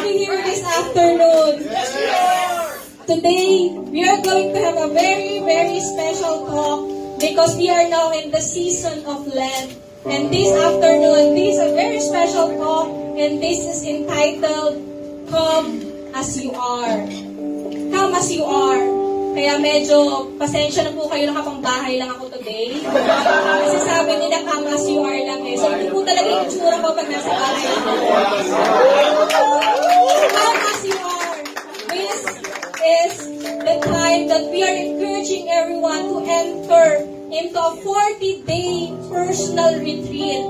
[0.00, 1.68] be here this afternoon.
[3.06, 8.12] Today, we are going to have a very, very special talk because we are now
[8.12, 9.76] in the season of Lent.
[10.06, 14.80] And this afternoon, this is a very special talk and this is entitled,
[15.30, 15.82] Come
[16.14, 17.06] As You Are.
[17.92, 18.91] Come As You Are.
[19.32, 22.76] Kaya medyo pasensya na po kayo nakapangbahay lang ako today.
[22.84, 25.56] Kasi sabi nila, come as you are lang eh.
[25.56, 27.90] So, ito po talaga yung itsura ko pag nasa bahay ako.
[30.36, 31.40] Come as you are.
[31.88, 32.20] This
[32.84, 33.14] is
[33.64, 36.88] the time that we are encouraging everyone to enter
[37.32, 40.44] into a 40-day personal retreat.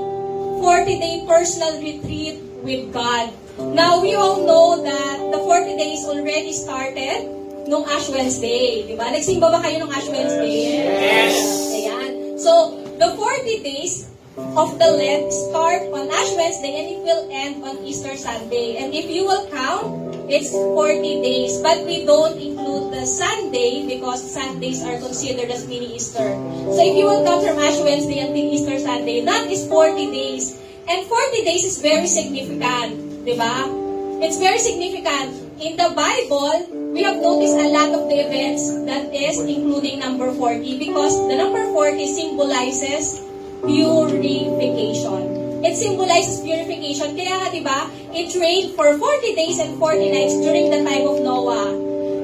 [0.59, 2.35] 40-day personal retreat
[2.67, 3.31] with God.
[3.71, 8.83] Now, we all know that the 40 days already started nung Ash Wednesday.
[8.87, 9.11] Di ba?
[9.11, 10.83] Nagsimba ba kayo nung Ash Wednesday?
[10.83, 11.35] Yes.
[11.71, 12.11] Ayan.
[12.39, 17.63] So, the 40 days of the Lent start on Ash Wednesday and it will end
[17.63, 18.77] on Easter Sunday.
[18.81, 21.61] And if you will count, it's 40 days.
[21.61, 26.33] But we don't include the Sunday because Sundays are considered as mini Easter.
[26.73, 30.59] So if you will count from Ash Wednesday until Easter Sunday, that is 40 days.
[30.89, 33.23] And 40 days is very significant.
[33.23, 33.71] Di ba?
[34.19, 35.42] It's very significant.
[35.61, 36.65] In the Bible,
[36.97, 41.37] we have noticed a lot of the events that is including number 40 because the
[41.37, 43.21] number 40 symbolizes
[43.61, 45.61] purification.
[45.61, 47.13] It symbolizes purification.
[47.13, 47.85] Kaya nga, di ba,
[48.17, 51.69] it rained for 40 days and 40 nights during the time of Noah.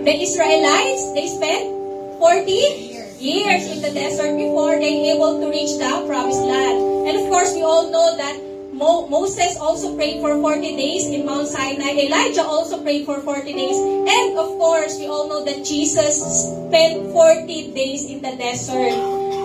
[0.09, 1.69] The Israelites, they spent
[2.17, 6.81] 40 years in the desert before they able to reach the promised land.
[7.05, 8.48] And of course, we all know that
[8.79, 11.99] Mo- Moses also prayed for 40 days in Mount Sinai.
[12.07, 13.75] Elijah also prayed for 40 days.
[13.75, 18.95] And of course, we all know that Jesus spent 40 days in the desert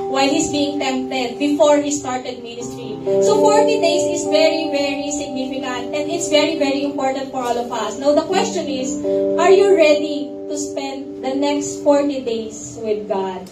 [0.06, 2.94] while he's being tempted before he started ministry.
[3.26, 7.72] So 40 days is very, very significant and it's very, very important for all of
[7.74, 7.98] us.
[7.98, 8.94] Now the question is,
[9.34, 13.42] are you ready to spend the next 40 days with God?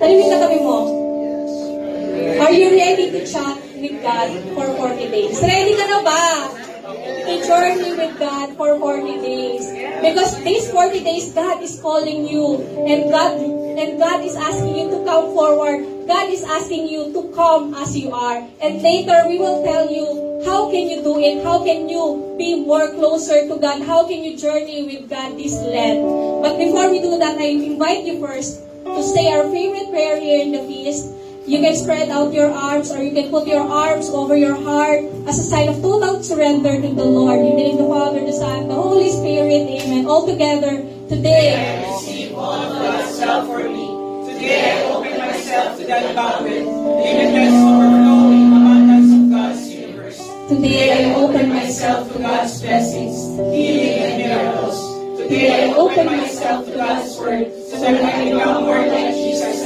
[0.00, 0.78] Na kami mo.
[2.40, 5.36] Are you ready to chat with God for 40 days?
[5.40, 6.22] Ready ka na ba?
[7.26, 9.64] To journey with God for 40 days.
[10.02, 13.36] Because these 40 days, God is calling you and God
[13.76, 15.84] and God is asking you to come forward.
[16.08, 18.40] God is asking you to come as you are.
[18.62, 21.42] And later we will tell you how can you do it?
[21.42, 23.82] How can you be more closer to God?
[23.82, 26.00] How can you journey with God this Lent?
[26.40, 30.40] But before we do that, I invite you first to say our favorite prayer here
[30.40, 31.15] in the feast.
[31.46, 35.04] You can spread out your arms or you can put your arms over your heart
[35.30, 37.38] as a sign of total surrender to the Lord.
[37.38, 39.62] In the name of the Father, the Son, the Holy Spirit.
[39.70, 40.06] Amen.
[40.06, 41.54] All together today.
[41.54, 43.86] I receive all of God's love for me.
[44.34, 50.18] Today I open myself to that banquet, limitless overflowing abundance of God's universe.
[50.50, 53.22] Today I open myself to God's blessings,
[53.54, 54.82] healing and miracles.
[55.22, 59.65] Today I open myself to God's word so that I can become more like Jesus.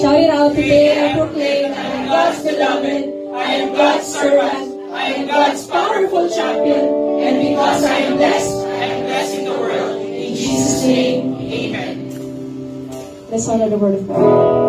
[0.00, 0.92] Shout it out today.
[0.92, 6.84] I proclaim I am God's beloved, I am God's servant, I am God's powerful champion,
[7.24, 10.02] and because I am blessed, I am blessing the world.
[10.02, 13.30] In Jesus' name, amen.
[13.30, 14.65] Let's honor the word of God.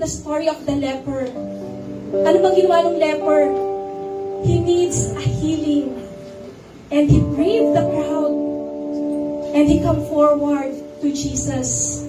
[0.00, 1.28] The story of the leper.
[2.24, 3.42] Ano bang ginawa ng leper?
[4.48, 5.92] He needs a healing.
[6.88, 8.32] And he braved the crowd.
[9.52, 10.72] And he come forward
[11.04, 12.00] to Jesus.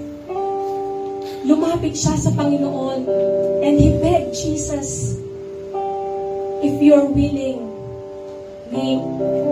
[1.44, 3.04] Lumapit siya sa Panginoon.
[3.60, 5.20] And he begged Jesus,
[6.64, 7.60] if you're willing,
[8.72, 9.04] make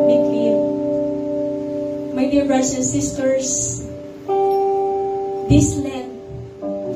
[0.07, 0.57] me clean.
[2.15, 3.83] My dear brothers and sisters,
[5.51, 6.07] this Lent,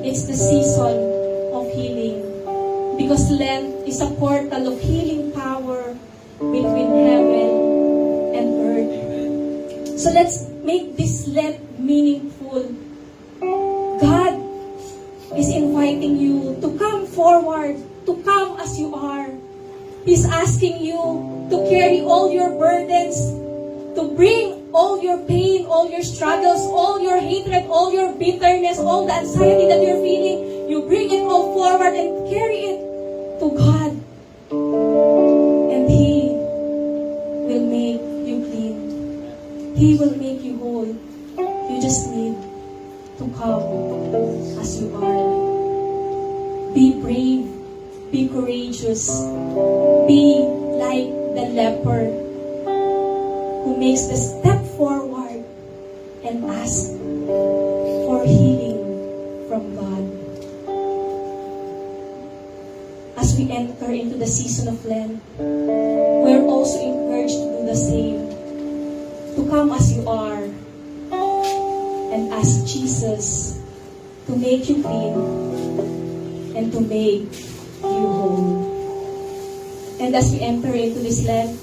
[0.07, 1.12] it's the season of.
[3.03, 5.91] Because Lent is a portal of healing power
[6.39, 7.51] between heaven
[8.31, 9.99] and earth.
[9.99, 12.63] So let's make this Lent meaningful.
[13.99, 14.39] God
[15.35, 17.75] is inviting you to come forward,
[18.07, 19.27] to come as you are.
[20.07, 20.95] He's asking you
[21.51, 23.19] to carry all your burdens,
[23.99, 29.03] to bring all your pain, all your struggles, all your hatred, all your bitterness, all
[29.05, 30.71] the anxiety that you're feeling.
[30.71, 32.92] You bring it all forward and carry it
[33.39, 33.91] to God.
[34.51, 36.29] And He
[37.47, 39.75] will make you clean.
[39.75, 40.85] He will make you whole.
[40.85, 42.35] You just need
[43.17, 46.73] to come as you are.
[46.73, 47.49] Be brave.
[48.11, 49.09] Be courageous.
[50.07, 50.45] Be
[50.77, 52.05] like the leper
[53.63, 55.43] who makes the step forward
[56.23, 56.91] and ask
[58.05, 60.12] for healing from God.
[63.63, 68.27] Enter into the season of Lent, we're also encouraged to do the same.
[69.39, 70.43] To come as you are
[72.11, 73.57] and ask Jesus
[74.27, 75.15] to make you clean
[76.53, 77.31] and to make
[77.81, 78.69] you whole.
[79.99, 81.57] And as we enter into this Lent,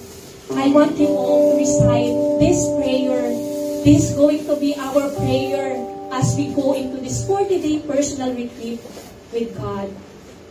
[0.57, 3.23] I want you all to recite this prayer.
[3.85, 5.79] This is going to be our prayer
[6.11, 8.81] as we go into this 40-day personal retreat
[9.33, 9.95] with God.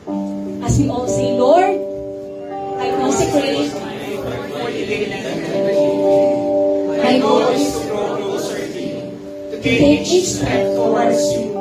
[0.07, 1.75] As we all say, Lord,
[2.79, 3.73] I consecrate
[7.03, 11.57] My goal is to grow closer to you, to take each step towards you.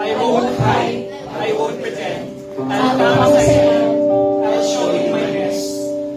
[0.00, 2.30] I won't hide, I won't pretend.
[2.56, 3.90] I'll come as I am.
[4.44, 5.66] I'll show you my best.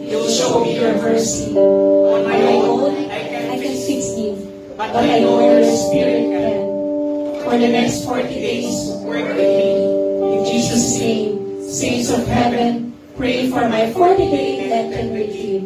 [0.08, 1.56] You'll show me your mercy.
[1.58, 4.38] On my own, I can fix you,
[4.78, 7.44] but I know your spirit can.
[7.44, 10.38] For the next 40 days, work with me.
[10.38, 11.37] In Jesus' name,
[11.68, 15.64] saints of heaven, pray for my 40-day Lenten retreat.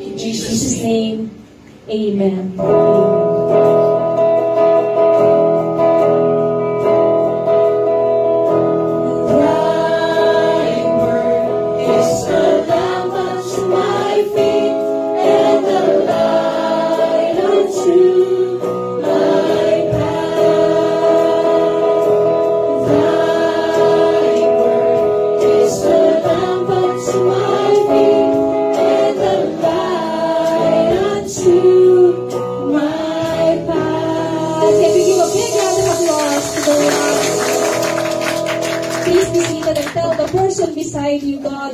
[0.00, 1.30] In In Jesus' name,
[1.88, 2.54] Amen.
[2.58, 3.31] Amen.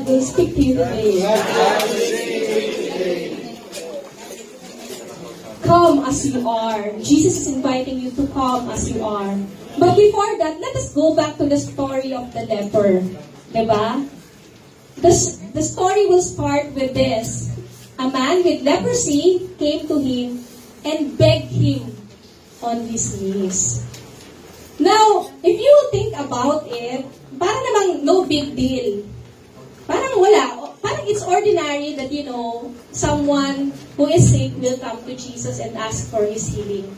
[0.08, 0.80] Will to you.
[5.62, 6.92] Come as you are.
[7.04, 9.36] Jesus is inviting you to come as you are.
[9.78, 13.04] But before that, let us go back to the story of the leper.
[13.52, 14.08] Diba?
[14.96, 15.12] The,
[15.52, 17.52] the story will start with this.
[17.98, 20.42] A man with leprosy came to him
[20.84, 21.94] and begged him
[22.62, 23.84] on his knees.
[24.78, 27.04] Now, if you think about it,
[27.36, 29.04] parang namang no big deal.
[30.18, 30.74] Parang wala.
[30.82, 35.78] Parang it's ordinary that, you know, someone who is sick will come to Jesus and
[35.78, 36.90] ask for his healing.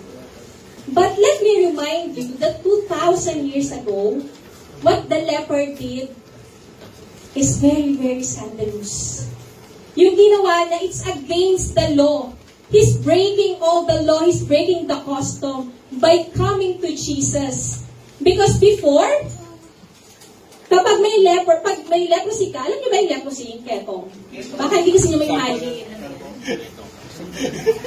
[0.88, 4.24] But let me remind you that 2,000 years ago,
[4.80, 6.16] what the leper did
[7.36, 9.28] is very, very scandalous.
[10.00, 12.32] Yung ginawa na it's against the law.
[12.72, 14.24] He's breaking all the law.
[14.24, 17.84] He's breaking the custom by coming to Jesus.
[18.16, 19.12] Because before,
[20.70, 24.06] kapag may leper, pag may leprosy ka, alam niyo ba yung leprosy, yung ketong?
[24.54, 25.86] Baka hindi kasi niyo may imagine.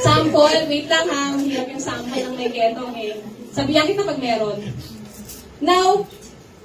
[0.04, 3.16] Sample, wait lang ha, hirap yung sample ng may ketong eh.
[3.56, 4.60] Sabihan kita pag meron.
[5.63, 6.04] Now,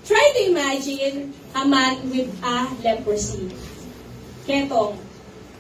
[0.03, 3.55] try to imagine a man with a leprosy.
[4.43, 4.99] Ketong.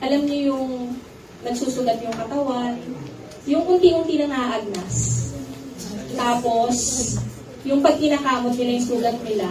[0.02, 0.98] Alam niyo yung
[1.46, 2.74] nagsusugat yung katawan,
[3.46, 4.96] yung unti-unti na naaagnas.
[6.18, 6.76] Tapos,
[7.62, 9.46] yung pag kinakamot nila yung sugat nila,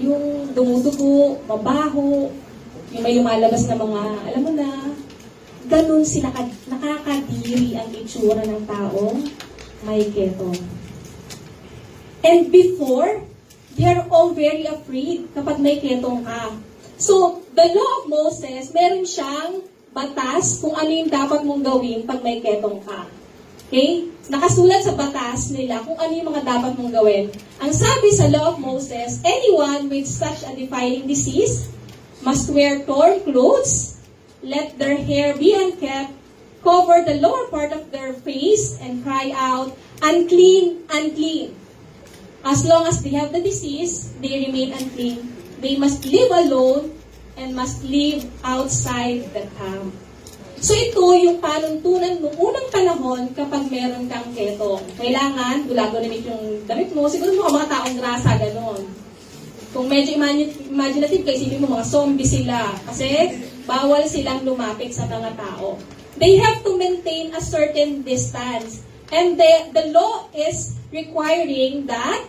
[0.00, 2.28] yung dumudugo, mabaho,
[2.92, 4.68] yung may lumalabas na mga, alam mo na,
[5.66, 9.18] ganun sila, ka- nakakadiri ang itsura ng taong
[9.84, 10.58] may ketong.
[12.26, 13.22] And before,
[13.76, 16.54] they are all very afraid kapag may ketong ka.
[16.96, 19.60] So, the law of Moses, meron siyang
[19.92, 23.04] batas kung ano yung dapat mong gawin pag may ketong ka.
[23.66, 24.06] Okay?
[24.30, 27.30] Nakasulat sa batas nila kung ano yung mga dapat mong gawin.
[27.62, 31.66] Ang sabi sa law of Moses, anyone with such a defiling disease
[32.22, 34.02] must wear torn clothes,
[34.42, 36.14] let their hair be unkempt,
[36.62, 41.54] cover the lower part of their face, and cry out, unclean, unclean.
[42.46, 45.34] As long as they have the disease, they remain unclean.
[45.58, 46.94] They must live alone
[47.34, 49.94] and must live outside the camp.
[50.56, 54.80] So ito yung panuntunan noong unang panahon kapag meron kang ketong.
[54.96, 57.04] Kailangan, gulago-limit yung damit mo.
[57.12, 58.82] Siguro mga mga taong grasa, ganon.
[59.76, 62.72] Kung medyo imaginative kayo, isipin mo mga zombie sila.
[62.88, 63.36] Kasi
[63.68, 65.76] bawal silang lumapit sa mga tao.
[66.16, 68.80] They have to maintain a certain distance.
[69.12, 72.24] And the, the law is requiring that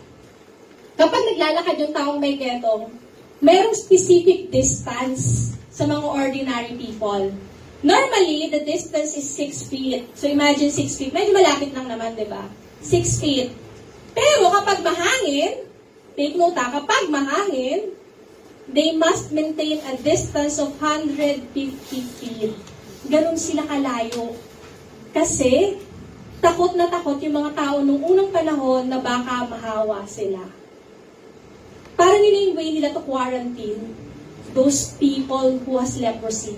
[1.00, 2.92] kapag naglalakad yung taong may ketong,
[3.40, 7.32] merong specific distance sa mga ordinary people.
[7.86, 10.10] Normally, the distance is 6 feet.
[10.18, 11.12] So imagine 6 feet.
[11.14, 12.50] Medyo malapit lang naman, di ba?
[12.82, 13.54] 6 feet.
[14.18, 15.62] Pero kapag mahangin,
[16.18, 17.94] take note ha, kapag mahangin,
[18.66, 21.54] they must maintain a distance of 150
[22.18, 22.54] feet.
[23.06, 24.34] Ganun sila kalayo.
[25.14, 25.78] Kasi,
[26.42, 30.42] takot na takot yung mga tao nung unang panahon na baka mahawa sila.
[31.94, 33.94] Parang yun yung way nila to quarantine
[34.58, 36.58] those people who has leprosy.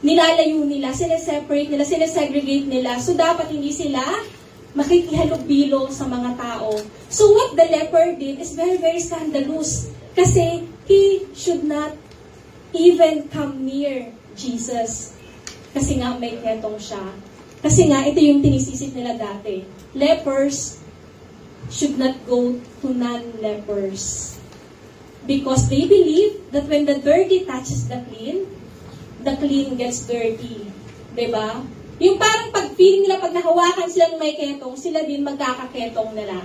[0.00, 2.96] Nilalayo nila, sineseparate nila, sinesegregate nila.
[2.96, 4.00] So, dapat hindi sila
[4.72, 6.72] makikihalubilo sa mga tao.
[7.12, 9.92] So, what the leper did is very, very scandalous.
[10.16, 11.92] Kasi, he should not
[12.72, 15.12] even come near Jesus.
[15.76, 17.04] Kasi nga, may ketong siya.
[17.60, 19.68] Kasi nga, ito yung tinisisit nila dati.
[19.92, 20.80] Lepers
[21.68, 24.36] should not go to non-lepers.
[25.28, 28.48] Because they believe that when the dirty touches the clean,
[29.22, 30.68] the clean gets dirty.
[31.14, 31.60] 'Di ba?
[32.00, 36.40] Yung parang pag feeling nila, pag nahawakan sila ng may ketong, sila din magkakaketong nila.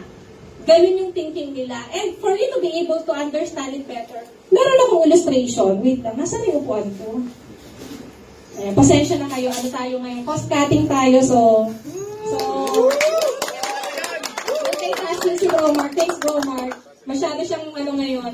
[0.67, 1.79] Ganun yung thinking nila.
[1.95, 4.19] And for you to be able to understand it better,
[4.51, 5.79] meron akong illustration.
[5.79, 7.23] Wait lang, nasa na yung upuan ko?
[8.55, 10.23] Eh, pasensya na kayo, ano tayo ngayon?
[10.27, 11.39] Cost cutting tayo, so...
[12.27, 12.37] So...
[14.47, 15.91] Multitasking si Bromar.
[15.91, 16.84] Thanks, Bromar.
[17.05, 18.31] Masyado siyang ano ngayon.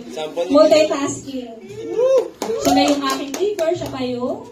[0.47, 1.59] Multitasking.
[2.63, 4.47] Siya na yung aking neighbor, siya pa yung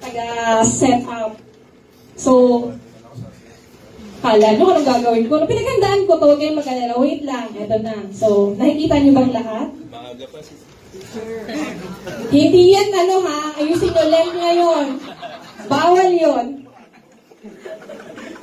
[0.00, 1.36] taga-set up.
[2.16, 2.32] So,
[4.24, 5.36] kala nyo anong gagawin ko.
[5.36, 6.96] Nung pinaghandaan ko to, huwag kayong mag-alala.
[6.96, 8.08] Wait lang, eto na.
[8.08, 9.68] So, nakikita nyo bang lahat?
[9.92, 10.56] Maaga pa si
[12.32, 14.86] Hindi yan ano ha, ayusin nyo lens ngayon.
[15.68, 16.46] Bawal yon.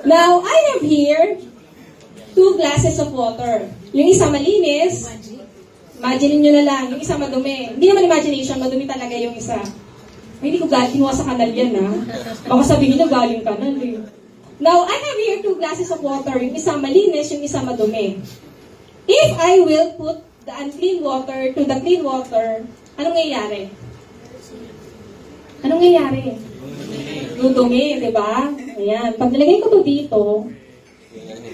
[0.06, 1.42] Now, I have here
[2.34, 3.66] two glasses of water.
[3.94, 5.10] Yung isa malinis,
[5.98, 7.78] imagine nyo na lang, yung isa madumi.
[7.78, 9.62] Hindi naman imagination, madumi talaga yung isa.
[10.44, 11.90] Ay, hindi ko galing kinuha sa kanal yan ha.
[12.52, 13.96] Baka sabihin nyo galing kanal eh.
[14.60, 16.36] Now, I have here two glasses of water.
[16.36, 18.20] Yung isa malinis, yung isa madumi.
[19.08, 22.64] If I will put the unclean water to the clean water,
[23.00, 23.72] anong nangyayari?
[25.64, 26.24] Anong nangyayari?
[27.40, 28.52] Dudumi, di ba?
[28.52, 29.16] Ayan.
[29.16, 30.48] Pag nilagay ko to dito,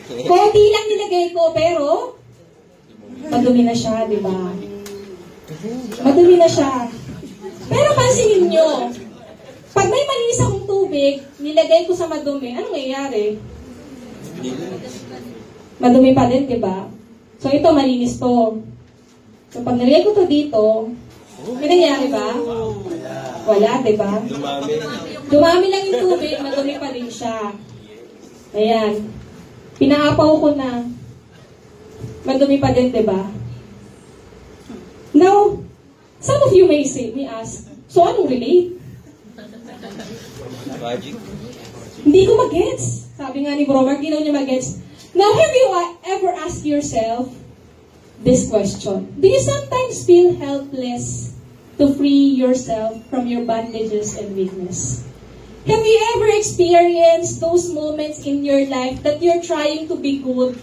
[0.09, 2.17] konti lang nilagay ko, pero
[3.29, 4.33] madumi na siya, di ba?
[6.01, 6.89] Madumi na siya.
[7.69, 8.89] Pero pansinin nyo,
[9.69, 13.37] pag may malinis akong tubig, nilagay ko sa madumi, anong nangyayari?
[15.77, 16.89] Madumi pa din, di ba?
[17.37, 18.65] So, ito, malinis to.
[19.53, 20.89] So, pag nilagay ko to dito,
[21.61, 22.33] may nangyari ba?
[23.45, 24.11] Wala, di ba?
[24.25, 24.73] Dumami.
[25.29, 27.53] Dumami lang yung tubig, madumi pa rin siya.
[28.57, 29.18] Ayan.
[29.79, 30.83] Pinaapaw ko na.
[32.27, 33.31] Madumi pa din, di ba?
[35.15, 35.55] Now,
[36.19, 38.75] some of you may say, may ask, so anong relate?
[40.79, 41.15] Magic.
[42.03, 43.07] Hindi ko magets.
[43.15, 44.79] Sabi nga ni Bro Mark, hindi niya magets.
[45.15, 47.31] Now, have you uh, ever asked yourself
[48.19, 49.15] this question?
[49.15, 51.35] Do you sometimes feel helpless
[51.79, 55.08] to free yourself from your bondages and weakness?
[55.67, 60.55] Have you ever experienced those moments in your life that you're trying to be good,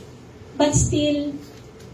[0.57, 1.37] but still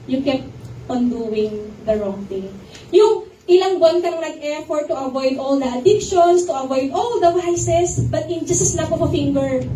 [0.06, 0.46] you kept
[0.86, 2.54] on doing the wrong thing?
[2.94, 8.06] Yung ilang buwan kang nag-effort to avoid all the addictions, to avoid all the vices,
[8.06, 9.66] but in just a snap of a finger,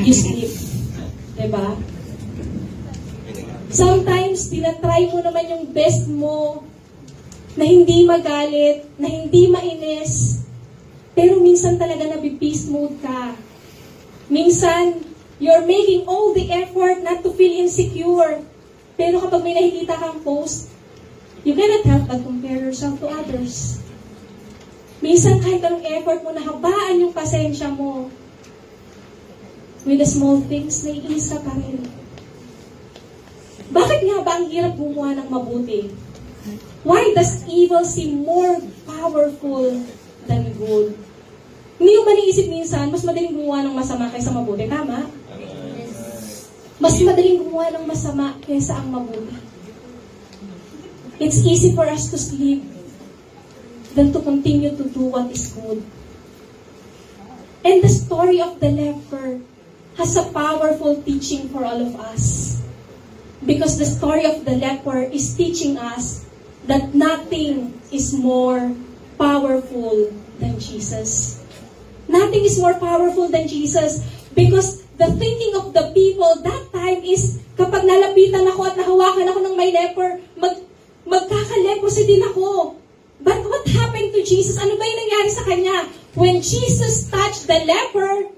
[0.00, 0.48] you sleep.
[1.36, 1.76] Diba?
[3.68, 6.64] Sometimes, tinatry mo naman yung best mo
[7.52, 10.45] na hindi magalit, na hindi mainis,
[11.16, 13.32] pero minsan talaga nabi-peace mode ka.
[14.28, 15.00] Minsan,
[15.40, 18.44] you're making all the effort not to feel insecure.
[19.00, 20.68] Pero kapag may nakikita kang post,
[21.40, 23.80] you cannot help but compare yourself to others.
[25.00, 28.12] Minsan kahit anong effort mo, nahabaan yung pasensya mo.
[29.88, 31.80] With the small things, naiinis ka pa rin.
[33.72, 35.88] Bakit nga ba ang hirap gumawa ng mabuti?
[36.84, 39.80] Why does evil seem more powerful
[40.28, 41.05] than good?
[41.76, 44.64] Hindi mo ba naisip minsan, mas madaling gumawa ng masama kaysa mabuti?
[44.64, 45.04] Tama?
[46.80, 49.36] Mas madaling gumawa ng masama kaysa ang mabuti.
[51.20, 52.64] It's easy for us to sleep
[53.96, 55.80] than to continue to do what is good.
[57.64, 59.40] And the story of the leper
[59.96, 62.56] has a powerful teaching for all of us.
[63.44, 66.24] Because the story of the leper is teaching us
[66.68, 68.76] that nothing is more
[69.16, 71.40] powerful than Jesus.
[72.16, 74.00] Nothing is more powerful than Jesus
[74.32, 79.38] because the thinking of the people that time is kapag nalapitan ako at nahawakan ako
[79.44, 80.64] ng may leper, mag,
[81.04, 82.76] magkaka-leprosy din ako.
[83.20, 84.56] But what happened to Jesus?
[84.56, 85.76] Ano ba yung nangyari sa kanya?
[86.16, 88.32] When Jesus touched the leper,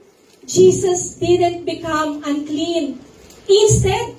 [0.47, 2.99] Jesus didn't become unclean.
[3.47, 4.19] Instead,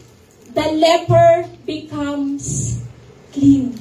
[0.56, 2.80] the leper becomes
[3.32, 3.76] clean.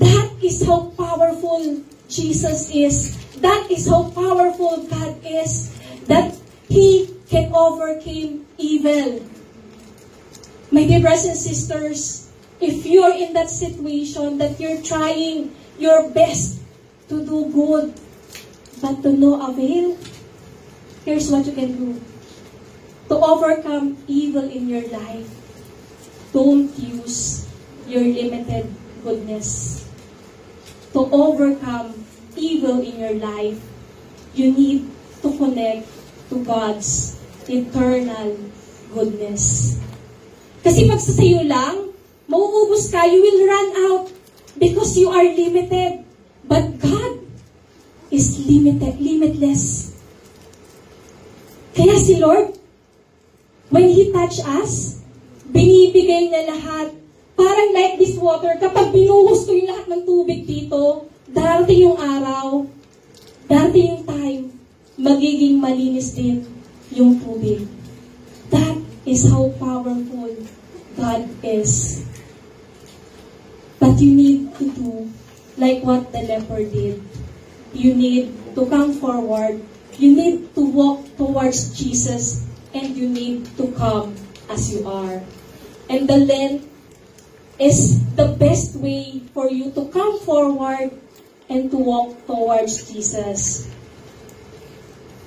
[0.00, 3.16] That is how powerful Jesus is.
[3.40, 5.72] That is how powerful God is.
[6.06, 6.34] That
[6.68, 9.26] He can overcome evil.
[10.70, 16.58] My dear brothers and sisters, if you're in that situation that you're trying your best
[17.08, 17.94] to do good,
[18.80, 19.96] but to no avail,
[21.04, 22.00] here's what you can do.
[23.08, 25.28] To overcome evil in your life,
[26.32, 27.46] don't use
[27.86, 28.66] your limited
[29.04, 29.86] goodness.
[30.92, 32.05] To overcome
[32.38, 33.58] evil in your life,
[34.36, 34.86] you need
[35.24, 35.88] to connect
[36.30, 37.16] to God's
[37.48, 38.36] eternal
[38.92, 39.76] goodness.
[40.62, 41.94] Kasi pag sa sayo lang,
[42.26, 44.04] mauubos ka, you will run out
[44.58, 46.02] because you are limited.
[46.46, 47.22] But God
[48.10, 49.94] is limited, limitless.
[51.76, 52.56] Kaya si Lord,
[53.68, 55.02] when He touch us,
[55.50, 56.94] binibigay niya lahat.
[57.36, 62.66] Parang like this water, kapag binuhos ko yung lahat ng tubig dito, darating yung araw,
[63.50, 64.42] darating yung time,
[64.94, 66.46] magiging malinis din
[66.94, 67.66] yung tubig.
[68.50, 70.30] That is how powerful
[70.94, 72.02] God is.
[73.82, 74.90] But you need to do
[75.58, 77.02] like what the leper did.
[77.74, 79.60] You need to come forward.
[79.98, 84.16] You need to walk towards Jesus and you need to come
[84.48, 85.20] as you are.
[85.90, 86.64] And the Lent
[87.58, 90.92] is the best way for you to come forward
[91.46, 93.70] and to walk towards Jesus.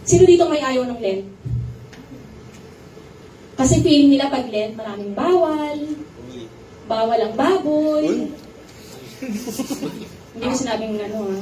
[0.04, 1.26] Sino dito may ayaw ng Lent?
[3.60, 5.78] Kasi feeling nila pag Lent, maraming bawal,
[6.88, 8.32] bawal ang baboy.
[9.20, 11.36] Hindi ko sinabing ano ha.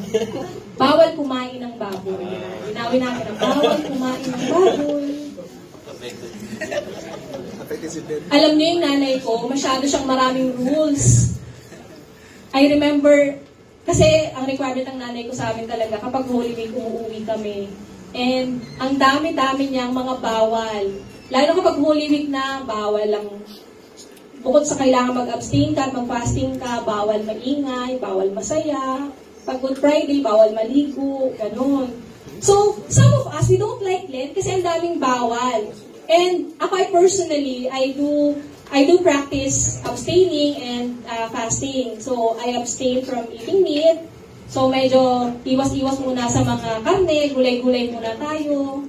[0.76, 2.26] Bawal kumain ng baboy.
[2.68, 5.08] Linawin natin ang bawal kumain ng baboy.
[8.34, 11.38] Alam niyo yung nanay ko, masyado siyang maraming rules.
[12.52, 13.38] I remember,
[13.88, 17.72] kasi ang requirement ng nanay ko sa amin talaga, kapag Holy Week, umuwi kami.
[18.12, 20.84] And ang dami-dami niyang mga bawal.
[21.32, 23.28] Lalo kapag Holy Week na, bawal lang
[24.44, 29.08] bukod sa kailangan mag-abstain ka mag-fasting ka, bawal maingay, bawal masaya.
[29.48, 31.96] Pag Good Friday, bawal maligo, ganun.
[32.44, 35.72] So, some of us, we don't like Lent kasi ang daming bawal.
[36.08, 38.36] And ako I personally, I do
[38.72, 42.00] I do practice abstaining and uh, fasting.
[42.04, 44.04] So, I abstain from eating meat.
[44.48, 48.84] So, medyo iwas-iwas muna sa mga karne, gulay-gulay muna tayo.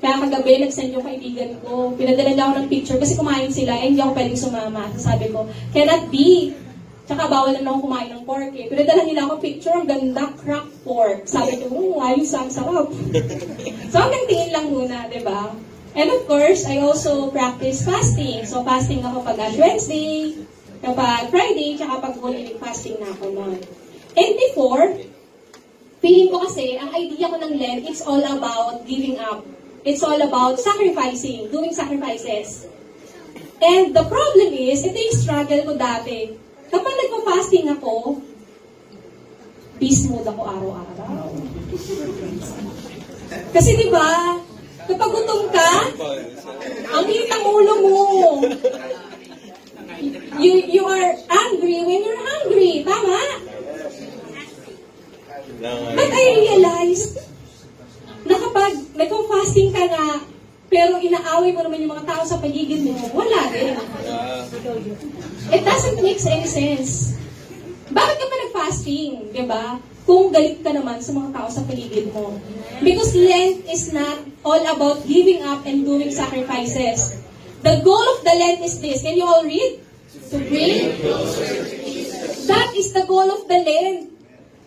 [0.00, 1.92] Kaya kagabi, nag-send yung kaibigan ko.
[1.92, 4.88] Pinadala niya ako ng picture kasi kumain sila and hindi ako pwedeng sumama.
[4.96, 5.44] So sabi ko,
[5.76, 6.56] cannot be.
[7.04, 8.72] Tsaka bawal na ako kumain ng pork eh.
[8.72, 11.28] Pinadala nila ako picture, ang ganda, crack pork.
[11.28, 12.88] Sabi ko, oh, ayos ang sarap.
[13.92, 15.52] so hanggang tingin lang muna, di ba?
[15.94, 18.46] And of course, I also practice fasting.
[18.46, 20.38] So fasting ako pag Ash Wednesday,
[20.78, 23.58] kapag Friday, tsaka pag Holy Week fasting na ako nun.
[24.14, 25.02] And before,
[25.98, 29.42] feeling ko kasi, ang idea ko ng Lent, it's all about giving up.
[29.82, 32.68] It's all about sacrificing, doing sacrifices.
[33.60, 36.32] And the problem is, ito yung struggle ko dati.
[36.70, 38.22] Kapag nagpa-fasting ako,
[39.80, 41.28] beast mode ako araw-araw.
[43.52, 44.38] Kasi di ba,
[44.90, 45.70] kapag gutom ka,
[46.90, 48.02] ang liit ng ulo mo.
[50.40, 52.82] You, you are angry when you're hungry.
[52.82, 53.20] Tama?
[55.94, 57.20] But I realized
[58.24, 60.08] na kapag nagpo-fasting ka nga,
[60.70, 63.76] pero inaaway mo naman yung mga tao sa paligid mo, wala din.
[65.52, 67.14] It doesn't make any sense.
[67.90, 69.34] Bakit ka pa nag-fasting?
[69.34, 69.82] Di ba?
[70.10, 72.34] Kung galit ka naman sa mga tao sa paligid mo.
[72.82, 77.14] Because Lent is not all about giving up and doing sacrifices.
[77.62, 79.06] The goal of the Lent is this.
[79.06, 79.78] Can you all read?
[80.34, 80.98] To bring
[82.50, 84.10] That is the goal of the Lent.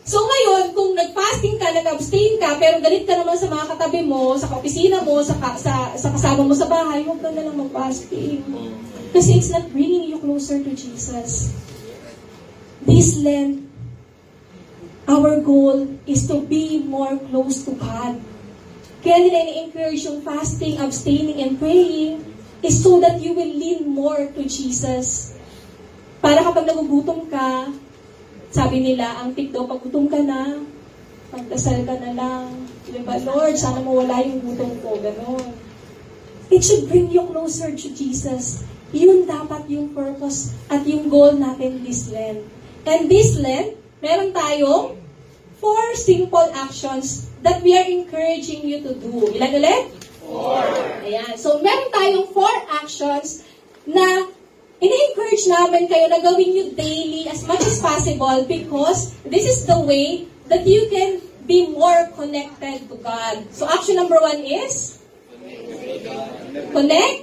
[0.07, 4.39] So ngayon, kung nag-fasting ka, nag-abstain ka, pero galit ka naman sa mga katabi mo,
[4.39, 7.59] sa opisina mo, sa, ka- sa, sa kasama mo sa bahay, huwag ka na lang
[7.59, 8.47] mag-fasting.
[9.11, 11.51] Kasi it's not bringing you closer to Jesus.
[12.87, 13.72] This Lent,
[15.07, 18.19] our goal is to be more close to God.
[19.03, 22.23] Kaya nila ini-encourage yung fasting, abstaining, and praying
[22.63, 25.35] is so that you will lean more to Jesus.
[26.23, 27.67] Para kapag nagugutom ka,
[28.47, 30.63] sabi nila, ang tip daw, pag gutom ka na,
[31.35, 32.63] magdasal ka na lang.
[32.87, 34.95] Di ba, Lord, sana mawala yung gutom ko.
[35.03, 35.51] Ganon.
[36.47, 38.63] It should bring you closer to Jesus.
[38.95, 42.45] Yun dapat yung purpose at yung goal natin this Lent.
[42.87, 44.99] And this Lent, meron tayong
[45.63, 49.31] four simple actions that we are encouraging you to do.
[49.31, 49.83] Ilan ulit?
[50.19, 50.59] Four.
[51.07, 51.39] Ayan.
[51.39, 53.47] So, meron tayong four actions
[53.87, 54.27] na
[54.83, 59.79] ini-encourage namin kayo na gawin nyo daily as much as possible because this is the
[59.79, 63.47] way that you can be more connected to God.
[63.55, 64.99] So, action number one is?
[66.75, 67.15] Connect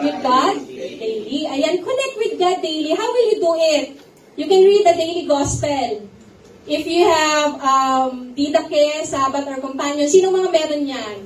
[0.00, 1.44] with God daily.
[1.44, 2.96] Ayan, connect with God daily.
[2.96, 4.05] How will you do it?
[4.36, 6.12] You can read the daily gospel.
[6.68, 11.16] If you have um, Dita Ke, Sabat, or Companion, sino mga meron yan?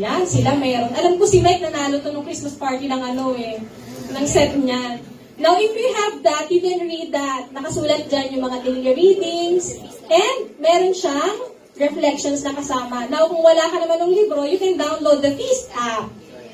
[0.00, 0.88] Yan, sila meron.
[0.96, 3.60] Alam ko si Mike nanalo to nung Christmas party ng ano eh,
[4.08, 5.04] ng set niyan.
[5.36, 7.52] Now, if you have that, you can read that.
[7.52, 9.76] Nakasulat dyan yung mga daily readings.
[10.08, 13.10] And meron siyang reflections na kasama.
[13.10, 16.08] Now, kung wala ka naman ng libro, you can download the Feast app.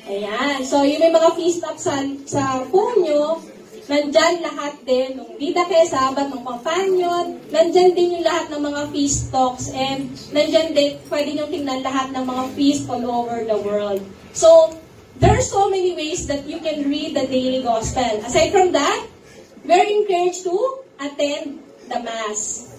[0.09, 0.65] Ayan.
[0.65, 3.39] So, yung may mga Feast app sa, sa phone nyo,
[3.91, 8.81] nandyan lahat din, nung Vida kay Sabat, ng Companion, nandyan din yung lahat ng mga
[8.95, 13.59] feast talks, and nandyan din, pwede nyo tingnan lahat ng mga feast all over the
[13.59, 13.99] world.
[14.31, 14.71] So,
[15.19, 18.23] there are so many ways that you can read the daily gospel.
[18.23, 19.03] Aside from that,
[19.67, 20.55] we're encouraged to
[20.95, 21.59] attend
[21.91, 22.71] the Mass.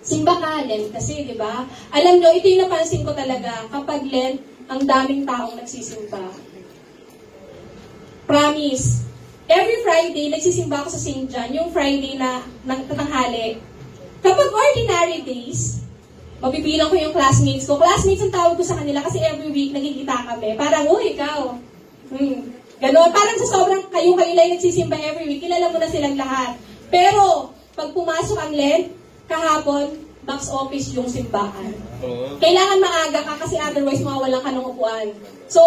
[0.00, 1.68] Simba ka, Lent kasi, di ba?
[1.92, 4.40] Alam nyo, ito yung napansin ko talaga, kapag Lent,
[4.72, 6.24] ang daming taong nagsisimba.
[8.24, 9.07] Promise,
[9.48, 11.26] every Friday, nagsisimba ako sa St.
[11.26, 13.58] John, yung Friday na ng tanghali.
[14.20, 15.82] Kapag ordinary days,
[16.38, 17.80] mabibilang ko yung classmates ko.
[17.80, 20.54] Classmates ang tawag ko sa kanila kasi every week nagkikita kami.
[20.54, 21.56] Parang, uy, ikaw.
[22.12, 22.38] Hmm.
[22.78, 23.10] Ganon.
[23.10, 26.54] Parang sa sobrang kayo-kayo lang nagsisimba every week, kilala mo na silang lahat.
[26.92, 28.94] Pero, pag pumasok ang Lent,
[29.26, 31.72] kahapon, box office yung simbahan.
[32.36, 35.08] Kailangan maaga ka kasi otherwise mawawalan ka ng upuan.
[35.48, 35.62] So,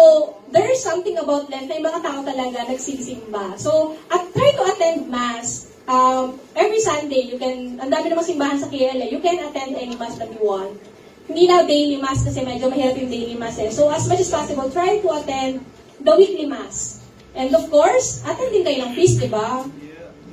[0.54, 3.58] there is something about Lent na yung mga tao talaga nagsisimba.
[3.58, 5.66] So, at try to attend Mass.
[5.90, 9.98] Um, every Sunday, you can, ang dami namang simbahan sa KLA, you can attend any
[9.98, 10.78] Mass that you want.
[11.26, 13.74] Hindi na daily Mass kasi medyo mahirap yung daily Mass eh.
[13.74, 15.66] So, as much as possible, try to attend
[15.98, 17.02] the weekly Mass.
[17.34, 19.66] And of course, attend din kayo ng feast, di ba?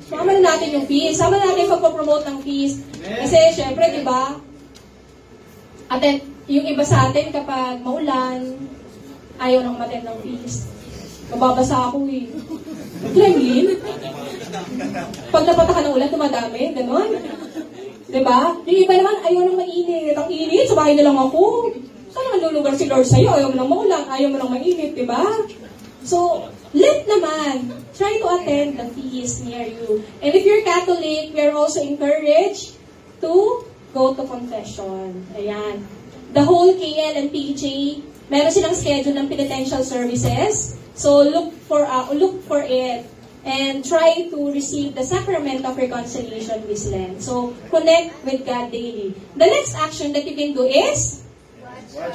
[0.10, 1.22] Sama na natin yung feast.
[1.22, 2.82] Sama na natin yung pagpapromote ng feast.
[2.98, 4.42] Kasi, syempre, di ba,
[5.86, 8.58] attend, yung iba sa atin kapag maulan,
[9.38, 10.66] ayaw nang matin ng feast.
[11.30, 12.26] Mababasa ako eh.
[13.14, 13.78] Gremlin?
[15.30, 17.10] Pag napata ka ng ulan, dumadami, ganon.
[18.10, 18.58] Diba?
[18.66, 20.18] Yung iba naman, ayaw nang mainit.
[20.18, 21.70] Ang init, sa bahay na lang ako.
[22.10, 23.30] Saan naman lulugar si Lord sa'yo?
[23.30, 25.22] Ayaw mo nang maulan, ayaw mo nang mainit, diba?
[26.02, 30.06] So, let naman, try to attend the feast near you.
[30.22, 32.78] And if you're Catholic, we are also encouraged
[33.22, 35.26] to go to confession.
[35.34, 35.82] Ayan.
[36.34, 37.64] The whole KL and PJ,
[38.30, 40.78] meron silang schedule ng penitential services.
[40.94, 43.10] So look for uh, look for it
[43.42, 47.24] and try to receive the sacrament of reconciliation this Lent.
[47.24, 49.16] So connect with God daily.
[49.34, 51.24] The next action that you can do is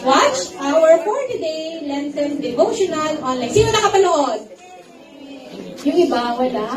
[0.05, 3.53] watch our 40-day Lenten devotional online.
[3.53, 4.41] Sino nakapanood?
[5.85, 6.69] Yung iba, wala.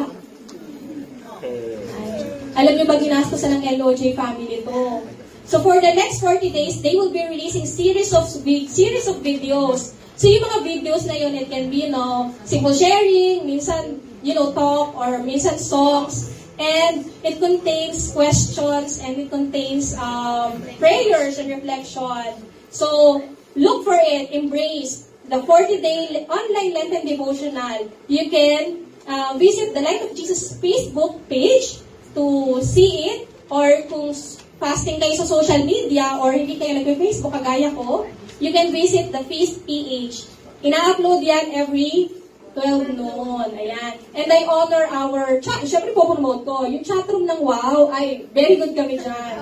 [1.39, 2.11] Ay,
[2.57, 5.05] alam niyo ba ginastosan ng LOJ family to?
[5.47, 9.95] So for the next 40 days, they will be releasing series of series of videos.
[10.19, 14.35] So yung mga videos na yun, it can be, you know, simple sharing, minsan, you
[14.35, 16.35] know, talk, or minsan songs.
[16.57, 22.56] And it contains questions and it contains um, prayers and reflection.
[22.69, 23.21] So,
[23.55, 27.91] look for it, embrace the 40-day online Lenten devotional.
[28.07, 31.79] You can uh, visit the Light of Jesus Facebook page
[32.15, 34.11] to see it or kung
[34.57, 38.07] fasting kayo sa social media or hindi kayo nagpe-Facebook kagaya ko,
[38.41, 40.27] you can visit the Feast PH.
[40.65, 42.09] Ina-upload yan every
[42.57, 43.53] 12 noon.
[43.53, 43.93] Ayan.
[44.17, 45.61] And I honor our chat.
[45.69, 46.65] Siyempre po promote ko.
[46.65, 49.35] Yung chatroom ng WOW, ay very good kami dyan.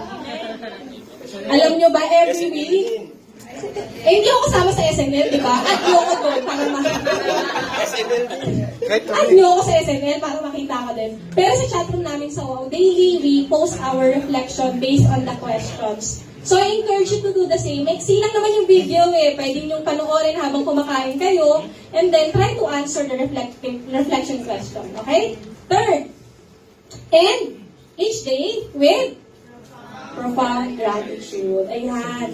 [1.55, 3.14] Alam nyo ba, every week,
[4.05, 5.55] eh, hindi ako kasama sa SNL, di ba?
[5.63, 7.01] At nyo ako doon para makita.
[8.91, 11.11] At nyo ako sa SNL para makita ko din.
[11.33, 16.25] Pero sa chatroom namin sa WOW, daily we post our reflection based on the questions.
[16.45, 17.89] So, I encourage you to do the same.
[17.89, 19.33] Maiksi lang naman yung video eh.
[19.33, 21.65] Pwede nyo panoorin habang kumakain kayo.
[21.89, 24.85] And then, try to answer the reflect reflection question.
[25.01, 25.41] Okay?
[25.65, 26.13] Third,
[27.09, 27.65] end
[27.97, 29.17] each day with
[30.13, 31.65] profound gratitude.
[31.65, 32.29] Ayan.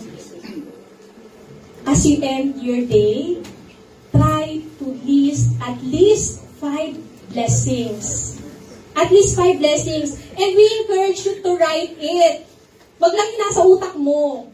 [1.85, 3.41] As you end your day,
[4.13, 6.93] try to list at least five
[7.33, 8.37] blessings.
[8.93, 10.19] At least five blessings.
[10.37, 12.45] And we encourage you to write it.
[13.01, 14.45] Wag lang yung nasa utak mo.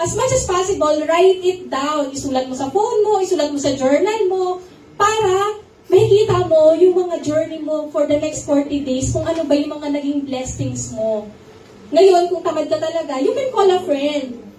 [0.00, 2.08] As much as possible, write it down.
[2.08, 4.64] Isulat mo sa phone mo, isulat mo sa journal mo,
[4.96, 5.60] para
[5.92, 9.76] makikita mo yung mga journey mo for the next 40 days, kung ano ba yung
[9.76, 11.28] mga naging blessings mo.
[11.92, 14.51] Ngayon, kung tamad ka talaga, you can call a friend.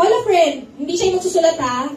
[0.00, 0.64] Call a friend.
[0.80, 1.92] Hindi siya yung magsusulat ha.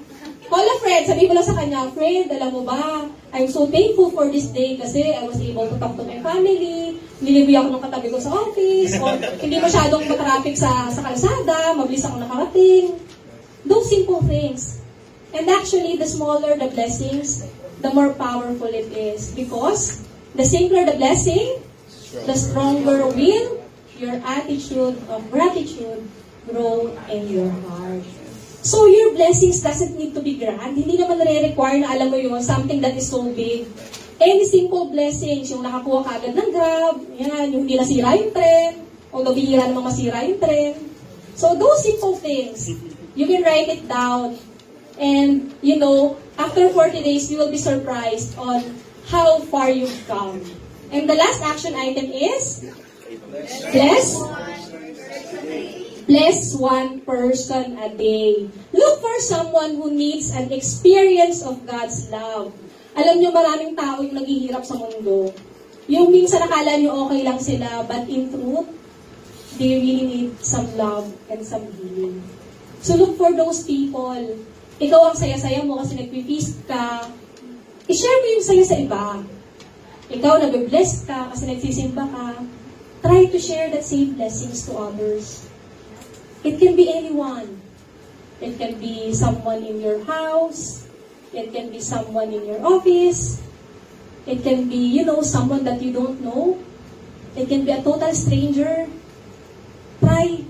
[0.51, 1.07] Call a friend.
[1.07, 4.75] Sabi mo lang sa kanya, friend, alam mo ba, I'm so thankful for this day
[4.75, 8.35] kasi I was able to talk to my family, nilibre ako ng katabi ko sa
[8.35, 12.99] office, or hindi masyadong matraffic sa, sa kalsada, mabilis ako nakarating.
[13.63, 14.83] Those simple things.
[15.31, 17.47] And actually, the smaller the blessings,
[17.79, 19.31] the more powerful it is.
[19.31, 20.03] Because
[20.35, 21.55] the simpler the blessing,
[22.27, 23.63] the stronger will
[23.95, 26.03] your attitude of gratitude
[26.47, 28.03] grow in your heart.
[28.63, 30.79] So your blessings doesn't need to be grand.
[30.79, 33.67] Hindi naman nare-require na alam mo yun, something that is so big.
[34.23, 38.87] Any simple blessings, yung nakakuha ka agad ng grab, yan, yung hindi nasira yung tren,
[39.11, 40.79] although bihira namang masira yung tren.
[41.35, 42.71] So those simple things,
[43.19, 44.39] you can write it down.
[44.95, 48.79] And, you know, after 40 days, you will be surprised on
[49.11, 50.39] how far you've come.
[50.87, 52.63] And the last action item is,
[53.75, 54.15] bless
[56.03, 58.51] Bless one person a day.
[58.75, 62.51] Look for someone who needs an experience of God's love.
[62.91, 65.31] Alam niyo, maraming tao yung naghihirap sa mundo.
[65.87, 68.67] Yung minsan nakala niyo okay lang sila, but in truth,
[69.55, 72.19] they really need some love and some healing.
[72.83, 74.19] So look for those people.
[74.83, 77.07] Ikaw ang saya-saya mo kasi nagpi-feast ka.
[77.87, 79.23] I-share mo yung saya sa iba.
[80.11, 82.27] Ikaw nag-bless ka kasi nagsisimba ka.
[83.03, 85.42] Try to share that same blessings to others.
[86.43, 87.61] It can be anyone.
[88.43, 90.87] It can be someone in your house.
[91.31, 93.41] It can be someone in your office.
[94.27, 96.59] It can be, you know, someone that you don't know.
[97.35, 98.87] It can be a total stranger.
[99.99, 100.43] Try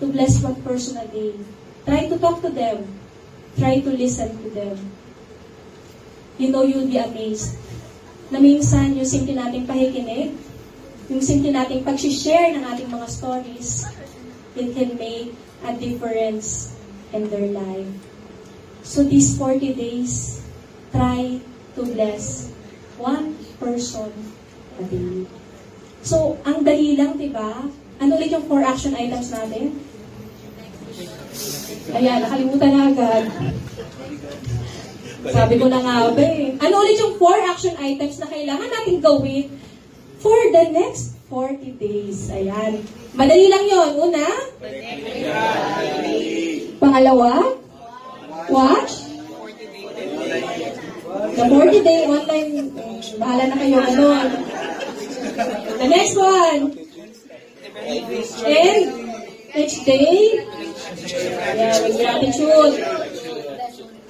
[0.00, 1.34] to bless one person a day.
[1.84, 2.86] Try to talk to them.
[3.58, 4.78] Try to listen to them.
[6.38, 7.58] You know, you'll be amazed
[8.30, 10.34] na minsan yung simple nating pahikinig,
[11.06, 13.86] yung simple nating pag-share ng ating mga stories,
[14.54, 15.34] it can make
[15.66, 16.74] a difference
[17.12, 17.90] in their life.
[18.82, 20.42] So these 40 days,
[20.92, 21.40] try
[21.74, 22.52] to bless
[22.98, 24.12] one person
[24.78, 25.26] a day.
[26.04, 27.64] So, ang dali lang, di ba?
[27.96, 29.72] Ano ulit yung four action items natin?
[31.96, 33.24] Ayan, nakalimutan na agad.
[35.24, 36.52] Sabi ko na nga ba eh.
[36.60, 39.48] Ano ulit yung four action items na kailangan natin gawin
[40.20, 42.28] for the next 40 days?
[42.28, 42.84] Ayan.
[43.16, 43.90] Madali lang yon.
[43.96, 44.28] Una?
[46.76, 47.32] Pangalawa?
[48.52, 48.92] Watch?
[51.34, 52.74] The 40 day online,
[53.16, 54.08] bahala na kayo ano.
[55.80, 56.62] The next one.
[58.44, 58.84] And
[59.54, 60.44] each day,
[61.54, 62.74] yeah, with gratitude.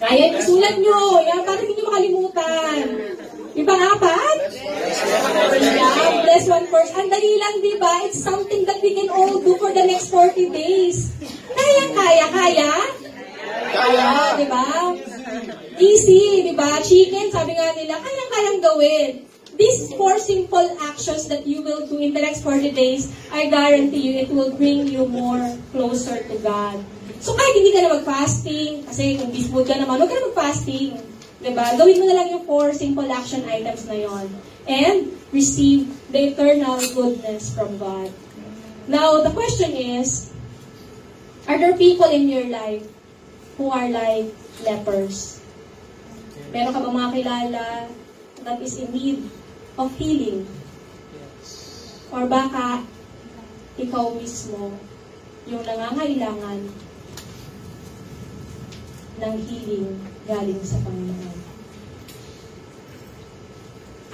[0.01, 1.01] Kaya isulat nyo.
[1.25, 2.79] Yan, para hindi nyo makalimutan.
[3.55, 4.37] Yung pang-apat?
[5.63, 7.07] Yeah, bless one person.
[7.07, 8.03] Ang dali lang, di ba?
[8.03, 11.15] It's something that we can all do for the next 40 days.
[11.55, 12.71] Kaya, kaya, kaya?
[13.71, 14.67] Kaya, di ba?
[15.79, 16.83] Easy, di ba?
[16.83, 19.11] Chicken, sabi nga nila, kayang-kayang gawin.
[19.55, 24.03] These four simple actions that you will do in the next 40 days, I guarantee
[24.03, 25.39] you, it will bring you more
[25.71, 26.83] closer to God.
[27.23, 31.14] So kahit hindi ka na mag-fasting, kasi kung beef ka naman, huwag ka na mag-fasting.
[31.45, 31.77] Diba?
[31.77, 34.33] Gawin mo na lang yung four simple action items na yon
[34.65, 38.09] And receive the eternal goodness from God.
[38.89, 40.33] Now, the question is,
[41.45, 42.89] are there people in your life
[43.61, 44.33] who are like
[44.65, 45.45] lepers?
[46.49, 47.67] Meron ka ba mga kilala
[48.41, 49.21] that is in need
[49.77, 50.49] of healing?
[52.09, 52.81] Or baka
[53.77, 54.81] ikaw mismo
[55.45, 56.73] yung nangangailangan
[59.21, 61.39] ng healing galing sa Panginoon.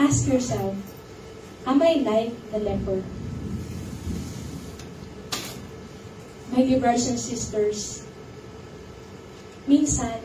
[0.00, 0.74] Ask yourself,
[1.68, 3.04] am I like the leper?
[6.50, 8.02] My dear brothers and sisters,
[9.70, 10.18] minsan,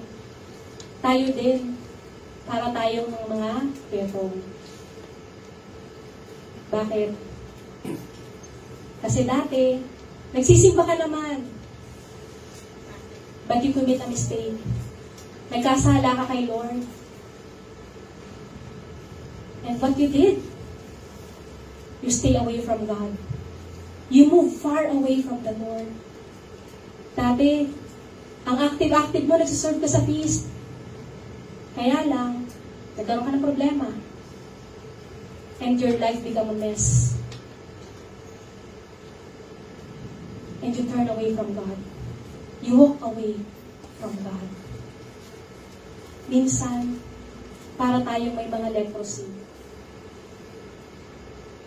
[1.06, 1.78] tayo din,
[2.50, 3.52] para tayong mga
[3.94, 4.32] leper.
[6.74, 7.10] Bakit?
[9.06, 9.86] Kasi dati,
[10.34, 11.46] nagsisimba ka naman.
[13.46, 14.58] But you commit a mistake.
[15.54, 16.82] Nagkasala ka kay Lord.
[19.66, 20.42] And what you did?
[22.06, 23.18] You stay away from God.
[24.10, 25.90] You move far away from the Lord.
[27.18, 27.74] Dati,
[28.46, 30.46] ang active-active mo, nagsiserve ka sa feast.
[31.74, 32.46] Kaya lang,
[32.94, 33.90] nagkaroon ka ng problema.
[35.58, 37.18] And your life become a mess.
[40.62, 41.78] And you turn away from God.
[42.62, 43.42] You walk away
[43.98, 44.65] from God.
[46.26, 46.98] Minsan,
[47.76, 49.30] para tayong may mga leprosy.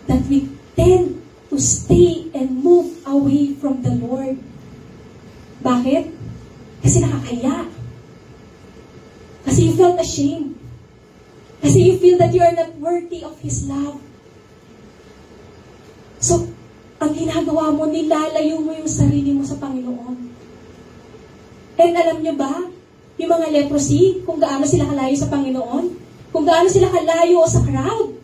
[0.09, 1.21] That we tend
[1.53, 4.41] to stay and move away from the Lord.
[5.61, 6.11] Bakit?
[6.81, 7.69] Kasi nakakaya.
[9.45, 10.57] Kasi you felt ashamed.
[11.59, 13.99] Kasi you feel that you are not worthy of His love.
[16.19, 16.47] So,
[16.99, 20.17] ang ginagawa mo, nilalayo mo yung sarili mo sa Panginoon.
[21.79, 22.53] And alam nyo ba,
[23.19, 25.85] yung mga leprosy, kung gaano sila kalayo sa Panginoon,
[26.31, 28.15] kung gaano sila kalayo sa crowd,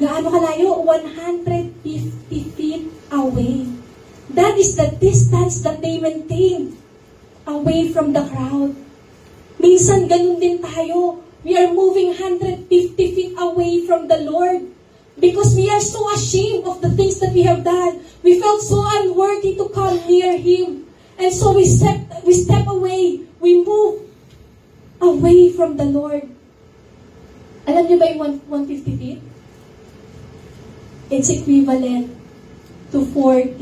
[0.00, 0.80] gaano kalayo?
[0.80, 3.68] 150 feet away.
[4.32, 6.80] That is the distance that they maintain
[7.44, 8.72] away from the crowd.
[9.60, 11.20] Minsan, ganun din tayo.
[11.44, 14.72] We are moving 150 feet away from the Lord
[15.20, 18.00] because we are so ashamed of the things that we have done.
[18.24, 20.88] We felt so unworthy to come near Him.
[21.20, 23.29] And so we step, we step away.
[23.40, 24.06] We move
[25.00, 26.28] away from the Lord.
[27.64, 29.20] Alam niyo ba yung 150 feet?
[31.10, 32.12] It's equivalent
[32.92, 33.56] to 40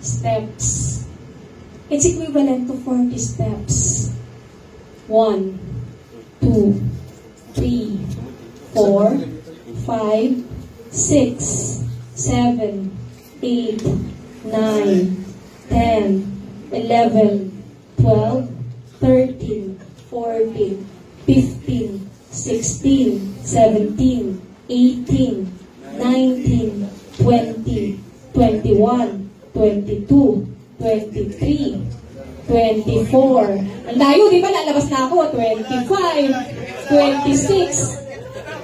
[0.00, 0.66] steps.
[1.92, 4.10] It's equivalent to 40 steps.
[5.06, 5.60] One,
[6.40, 6.80] two,
[7.54, 8.00] three,
[8.72, 9.18] four,
[9.86, 10.42] five,
[10.90, 12.96] six, seven,
[13.42, 13.82] eight,
[14.44, 15.24] nine,
[15.68, 16.26] ten,
[16.72, 17.62] eleven,
[18.00, 18.50] twelve,
[19.02, 20.86] thirteen, fourteen,
[21.26, 24.38] fifteen, sixteen, seventeen,
[24.70, 25.50] eighteen,
[25.98, 26.86] nineteen,
[27.18, 27.98] twenty,
[28.32, 30.46] twenty-one, twenty-two,
[30.78, 31.82] twenty-three,
[32.46, 33.90] 24.
[33.90, 34.50] Ang layo, di ba?
[34.50, 35.30] Lalabas na ako.
[35.30, 35.86] 25,
[36.90, 38.02] 26.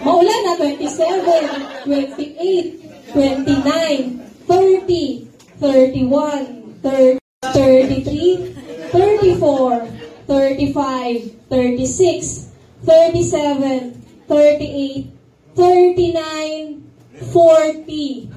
[0.03, 5.31] Maulan na, 27, 28, 29, 30,
[5.63, 7.19] 31, 30,
[7.55, 8.55] 33,
[8.93, 9.98] 34,
[10.29, 12.53] 35, 36,
[12.85, 13.97] 37,
[14.29, 15.11] 38,
[15.57, 16.85] 39,
[17.33, 18.29] 40.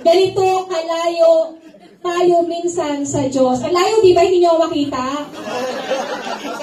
[0.00, 1.60] Ganito kalayo
[2.00, 3.60] tayo minsan sa Diyos.
[3.60, 4.24] Ang layo, di ba?
[4.24, 5.04] Hindi ako makita.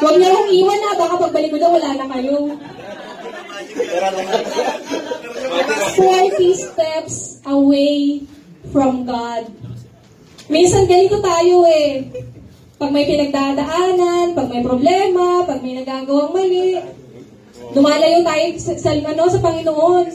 [0.01, 0.97] Huwag niyo akong iwan na.
[0.97, 2.57] Baka pagbalik ko daw, wala na kayo.
[5.93, 8.25] 40 steps away
[8.73, 9.45] from God.
[10.49, 12.07] Minsan ganito tayo eh.
[12.77, 16.77] Pag may pinagdadaanan, pag may problema, pag may nagagawang mali,
[17.73, 20.05] dumalayo tayo sa, sa, ano, sa Panginoon.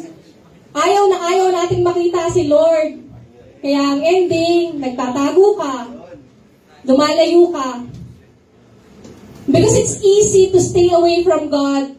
[0.70, 3.02] Ayaw na ayaw natin makita si Lord.
[3.58, 5.90] Kaya ang ending, nagtatago ka,
[6.86, 7.82] lumalayo ka.
[9.50, 11.98] Because it's easy to stay away from God.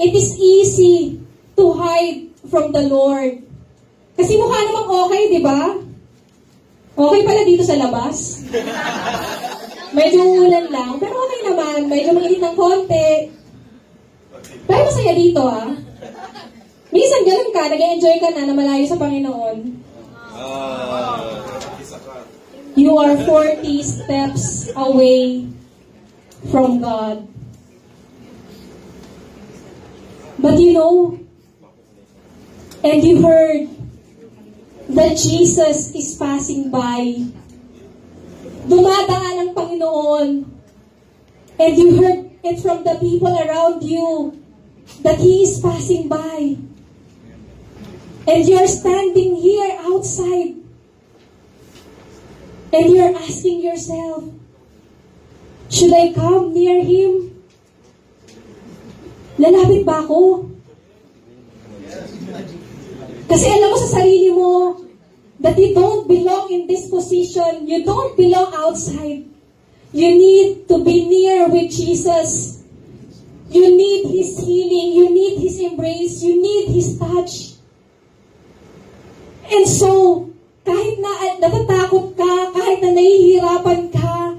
[0.00, 1.20] It is easy
[1.60, 3.44] to hide from the Lord.
[4.16, 5.76] Kasi mukha namang okay, di ba?
[6.96, 8.48] Okay pala dito sa labas.
[9.90, 11.78] Medyo ulan lang, pero okay naman.
[11.90, 13.10] Medyo mainit ng konti.
[14.66, 15.70] Pero masaya dito, ah.
[16.90, 19.56] Minsan ganun ka, nag-enjoy ka na na malayo sa Panginoon.
[22.78, 25.46] You are 40 steps away
[26.50, 27.26] from God.
[30.40, 31.18] But you know,
[32.82, 33.68] and you heard
[34.88, 37.28] that Jesus is passing by.
[38.68, 40.28] Dumadaan ang Panginoon.
[41.60, 44.36] And you heard it from the people around you
[45.04, 46.56] that He is passing by.
[48.28, 50.56] And you're standing here outside.
[52.72, 54.24] And you're asking yourself,
[55.68, 57.42] should I come near Him?
[59.40, 60.50] Lalapit ba ako?
[63.30, 64.50] Kasi alam mo sa sarili mo
[65.40, 67.66] that you don't belong in this position.
[67.66, 69.24] You don't belong outside.
[69.92, 72.62] You need to be near with Jesus.
[73.48, 74.92] You need His healing.
[74.94, 76.22] You need His embrace.
[76.22, 77.56] You need His touch.
[79.50, 80.30] And so,
[80.62, 84.38] kahit na natatakot ka, kahit na nahihirapan ka,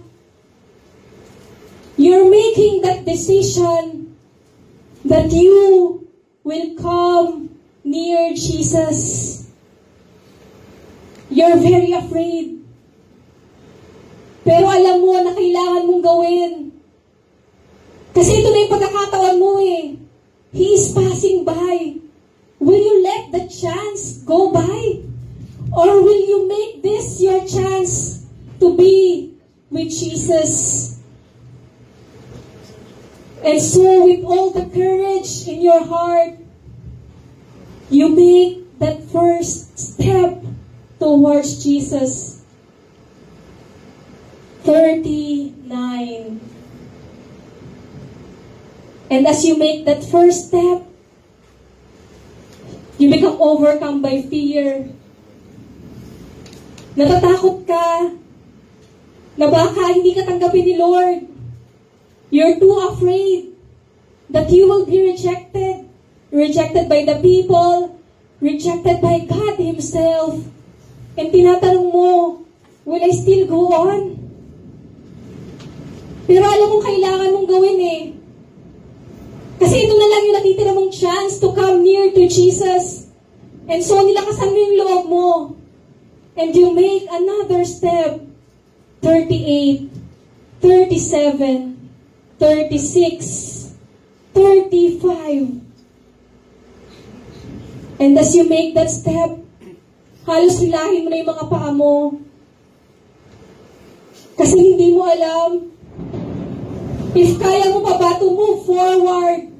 [1.99, 4.15] you're making that decision
[5.03, 6.07] that you
[6.45, 7.51] will come
[7.83, 9.40] near Jesus.
[11.31, 12.59] You're very afraid.
[14.43, 16.51] Pero alam mo na kailangan mong gawin.
[18.11, 19.95] Kasi ito na yung pagkakataon mo eh.
[20.51, 22.03] He is passing by.
[22.59, 25.07] Will you let the chance go by?
[25.71, 28.27] Or will you make this your chance
[28.59, 29.31] to be
[29.71, 30.99] with Jesus?
[33.39, 36.35] And so, with all the courage in your heart,
[37.87, 40.50] you make that first step
[41.01, 42.45] towards Jesus.
[44.61, 46.39] 39.
[49.09, 50.85] And as you make that first step,
[53.01, 54.93] you become overcome by fear.
[56.93, 58.13] Natatakot ka
[59.41, 61.25] na baka hindi ka tanggapin ni Lord.
[62.29, 63.57] You're too afraid
[64.29, 65.89] that you will be rejected.
[66.31, 67.99] Rejected by the people,
[68.39, 70.39] rejected by God Himself.
[71.19, 72.39] And tinatanong mo,
[72.87, 74.15] will I still go on?
[76.23, 78.01] Pero alam mo, kailangan mong gawin eh.
[79.59, 83.11] Kasi ito na lang yung natitira mong chance to come near to Jesus.
[83.67, 85.27] And so, nilakasan mo yung loob mo.
[86.39, 88.23] And you make another step.
[89.03, 89.89] 38,
[90.61, 91.75] 37,
[92.37, 93.73] 36,
[94.33, 95.61] 35.
[97.99, 99.40] And as you make that step,
[100.25, 101.95] halos hilahin mo na yung mga paa mo.
[104.37, 105.49] Kasi hindi mo alam
[107.11, 109.51] if kaya mo pa ba to move forward.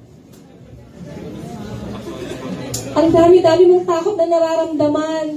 [2.92, 5.28] Ang dami-dami mong takot na nararamdaman.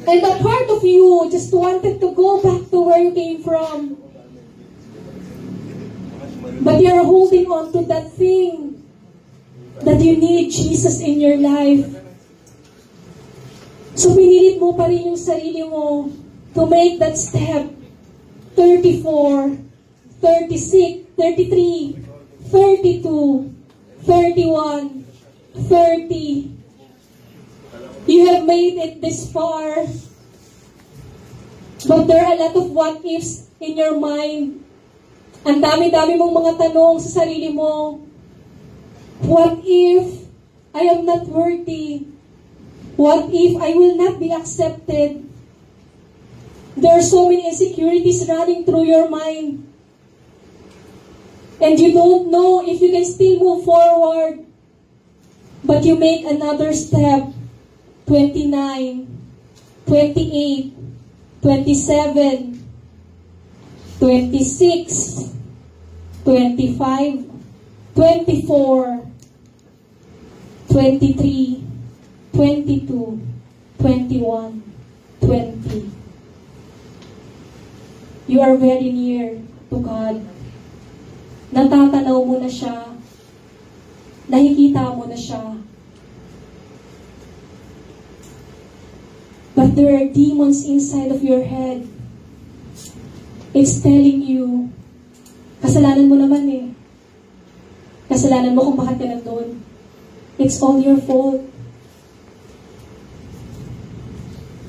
[0.00, 4.00] And a part of you just wanted to go back to where you came from.
[6.64, 8.80] But you're holding on to that thing
[9.82, 11.99] that you need Jesus in your life.
[14.00, 16.08] So pinilit mo pa rin yung sarili mo
[16.56, 17.68] to make that step.
[18.56, 19.60] 34,
[20.24, 22.00] 36, 33,
[22.48, 23.52] 32,
[24.08, 25.04] 31,
[25.68, 26.48] 30.
[28.08, 29.84] You have made it this far.
[31.84, 34.64] But there are a lot of what ifs in your mind.
[35.44, 38.00] Ang dami-dami mong mga tanong sa sarili mo.
[39.28, 40.24] What if
[40.72, 42.09] I am not worthy?
[43.00, 45.24] What if I will not be accepted?
[46.76, 49.66] There are so many insecurities running through your mind.
[51.62, 54.44] And you don't know if you can still move forward.
[55.64, 57.32] But you make another step.
[58.04, 59.08] 29,
[59.86, 60.74] 28,
[61.40, 62.68] 27,
[63.98, 65.34] 26,
[66.24, 67.30] 25,
[67.94, 69.06] 24,
[70.68, 71.59] 23,
[72.40, 73.20] 22,
[73.84, 74.64] 21,
[75.20, 75.90] 20.
[78.32, 80.24] You are very near to God.
[81.52, 82.96] Natatanaw mo na siya.
[84.32, 85.60] Nakikita mo na siya.
[89.52, 91.84] But there are demons inside of your head.
[93.52, 94.72] It's telling you,
[95.60, 96.66] kasalanan mo naman eh.
[98.08, 99.60] Kasalanan mo kung bakit ka nandun.
[100.40, 101.49] It's all your fault.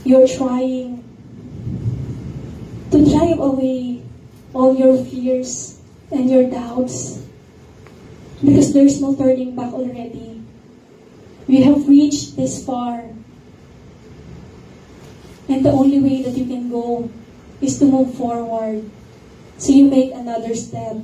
[0.03, 1.03] You're trying
[2.91, 4.01] to drive away
[4.53, 5.79] all your fears
[6.11, 7.21] and your doubts
[8.43, 10.41] because there's no turning back already.
[11.47, 13.05] We have reached this far.
[15.47, 17.11] And the only way that you can go
[17.61, 18.89] is to move forward.
[19.57, 20.97] So you make another step.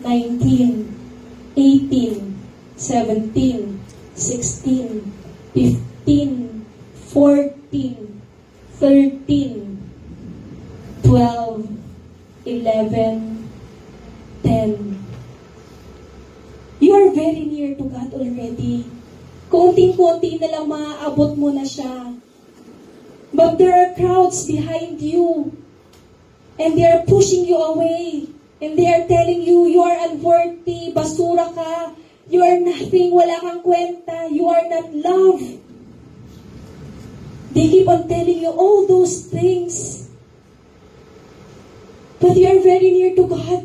[0.00, 2.40] 19, 18,
[2.76, 3.80] 17,
[4.14, 5.12] 16,
[5.54, 8.13] 15, 14,
[8.80, 9.78] 13,
[11.02, 11.68] 12,
[12.46, 13.50] 11,
[14.42, 15.04] 10.
[16.80, 18.84] You you're very near to God already.
[19.48, 22.18] Konting-konti na lang maaabot mo na siya.
[23.34, 25.54] But there are crowds behind you.
[26.60, 28.28] And they are pushing you away.
[28.60, 31.96] And they are telling you, you are unworthy, basura ka,
[32.30, 35.63] you are nothing, wala kang kwenta, you are not loved.
[37.54, 40.10] They keep on telling you all those things.
[42.18, 43.62] But you are very near to God.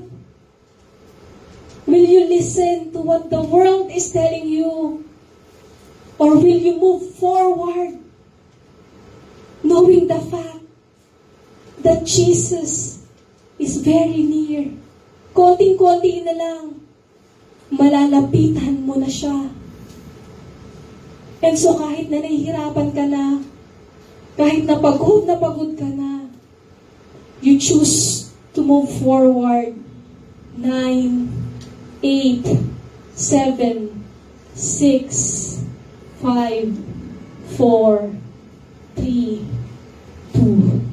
[1.90, 5.04] Will you listen to what the world is telling you?
[6.22, 7.98] Or will you move forward
[9.64, 10.62] knowing the fact
[11.82, 13.02] that Jesus
[13.58, 14.70] is very near?
[15.34, 16.78] Konting-konti na lang,
[17.74, 19.50] malalapitan mo na siya.
[21.42, 23.40] And so kahit na nahihirapan ka na,
[24.40, 26.32] kahit na pagod na pagod ka na,
[27.44, 29.76] you choose to move forward.
[30.56, 31.28] Nine,
[32.00, 32.48] eight,
[33.20, 34.08] seven,
[34.56, 35.60] six,
[36.24, 36.72] five,
[37.60, 38.16] four,
[38.96, 39.44] three,
[40.32, 40.88] two.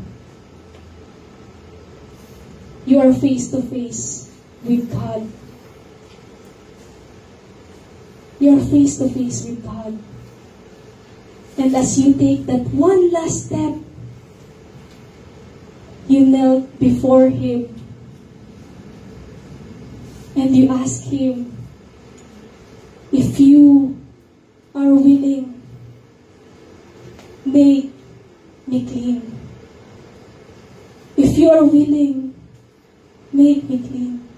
[2.82, 4.26] You are face to face
[4.66, 5.22] with God.
[8.42, 9.98] You are face to face with God.
[11.58, 13.74] And as you take that one last step,
[16.06, 17.72] you knelt before Him
[20.36, 21.56] and you ask Him
[23.10, 23.96] if you
[24.74, 25.62] are willing,
[27.46, 27.90] make
[28.66, 29.38] me clean.
[31.16, 32.34] If you are willing,
[33.32, 34.28] make me clean.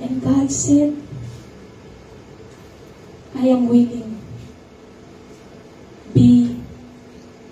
[0.00, 0.96] And God said,
[3.42, 4.22] I am willing.
[6.14, 6.62] Be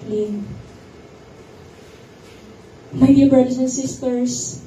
[0.07, 0.47] clean.
[2.93, 4.63] My dear brothers and sisters,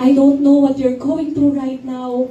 [0.00, 2.30] I don't know what you're going through right now.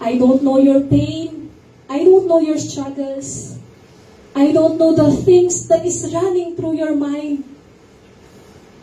[0.00, 1.52] I don't know your pain.
[1.90, 3.60] I don't know your struggles.
[4.34, 7.44] I don't know the things that is running through your mind.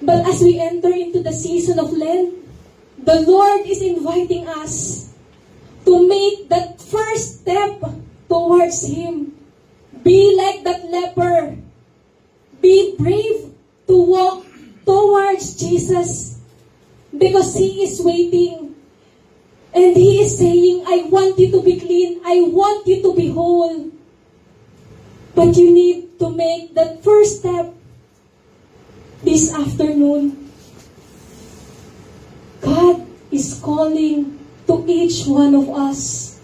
[0.03, 2.45] But as we enter into the season of Lent,
[3.01, 5.06] the Lord is inviting us
[5.87, 7.79] to make that first step
[8.27, 9.31] towards Him.
[10.03, 11.55] Be like that leper.
[12.59, 13.55] Be brave
[13.87, 14.43] to walk
[14.83, 16.43] towards Jesus
[17.15, 18.75] because He is waiting.
[19.71, 22.19] And He is saying, I want you to be clean.
[22.27, 23.87] I want you to be whole.
[25.35, 27.71] But you need to make that first step
[29.23, 30.51] this afternoon.
[32.59, 34.37] God is calling
[34.67, 36.39] to each one of us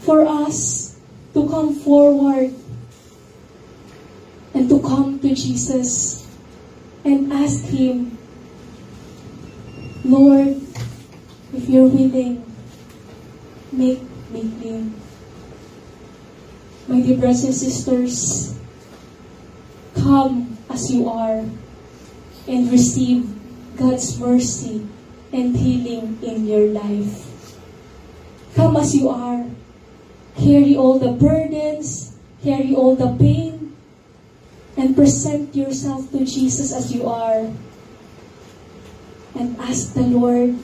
[0.00, 0.98] for us
[1.34, 2.54] to come forward
[4.54, 6.26] and to come to Jesus
[7.04, 8.18] and ask Him,
[10.04, 10.60] Lord,
[11.54, 12.44] if you're willing,
[13.72, 14.94] make me clean.
[16.88, 18.58] My dear brothers and sisters,
[19.94, 21.44] come as you are
[22.48, 23.28] and receive
[23.76, 24.86] God's mercy
[25.32, 27.24] and healing in your life.
[28.54, 29.48] Come as you are.
[30.36, 33.76] Carry all the burdens, carry all the pain,
[34.76, 37.48] and present yourself to Jesus as you are.
[39.34, 40.56] And ask the Lord,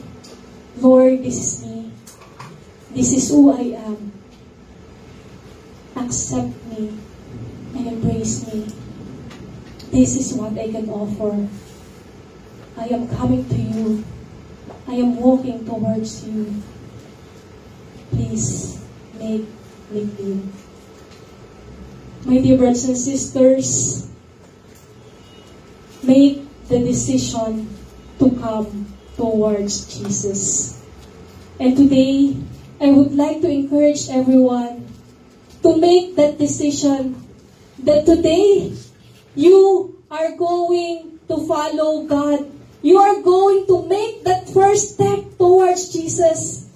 [0.77, 1.93] Lord, this is me.
[2.93, 4.13] This is who I am.
[5.97, 6.93] Accept me
[7.75, 8.69] and embrace me.
[9.91, 11.49] This is what I can offer.
[12.77, 14.05] I am coming to you.
[14.89, 16.49] I am walking towards you.
[18.09, 18.81] Please
[19.21, 19.45] make
[19.93, 20.53] me clean.
[22.25, 24.09] My dear brothers and sisters,
[26.03, 27.69] make the decision
[28.19, 30.81] to come towards Jesus.
[31.61, 32.41] And today,
[32.81, 34.89] I would like to encourage everyone
[35.63, 37.13] to make that decision
[37.85, 38.73] that today
[39.37, 42.58] you are going to follow God.
[42.83, 46.71] You are going to make that first step towards Jesus.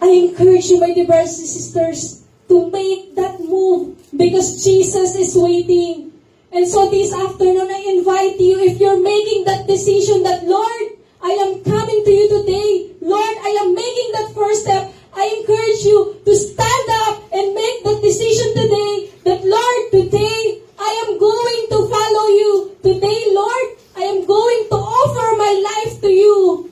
[0.00, 6.12] I encourage you, my dear sisters, to make that move because Jesus is waiting.
[6.52, 11.30] And so this afternoon, I invite you, if you're making that decision that, Lord, I
[11.40, 12.96] am coming to you today.
[13.00, 14.92] Lord, I am making that first step.
[15.16, 20.90] I encourage you to stand up and make that decision today that, Lord, today I
[21.04, 22.76] am going to follow you.
[22.82, 26.70] Today, Lord, am going to offer my life to you.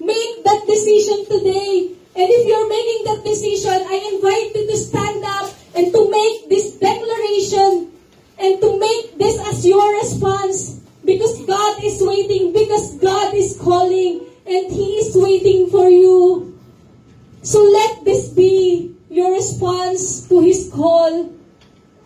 [0.00, 1.94] Make that decision today.
[2.16, 6.48] And if you're making that decision, I invite you to stand up and to make
[6.48, 7.92] this declaration
[8.38, 14.28] and to make this as your response because God is waiting, because God is calling.
[14.48, 16.58] and He is waiting for you.
[17.42, 21.32] So let this be your response to His call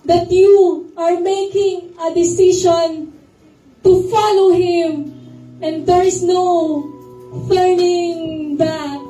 [0.05, 3.15] that you are making a decision
[3.85, 5.13] to follow Him
[5.63, 6.83] and there is no
[7.49, 9.01] turning back.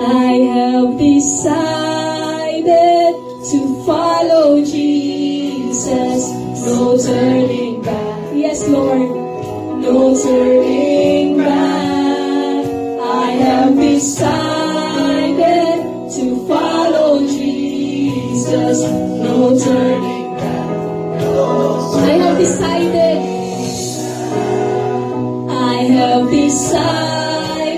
[0.00, 2.64] I have decided
[3.50, 6.30] to follow Jesus.
[6.66, 8.34] No turning back.
[8.34, 9.10] Yes, Lord.
[9.80, 12.66] No turning back.
[13.00, 15.34] I have decided
[16.16, 18.82] to follow Jesus.
[18.82, 20.13] No turning
[22.38, 23.18] decided.
[25.50, 27.74] I have decided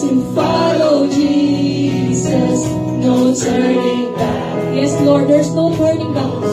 [0.00, 2.66] to follow Jesus.
[3.04, 4.74] No turning back.
[4.74, 6.43] Yes, Lord, there's no turning back.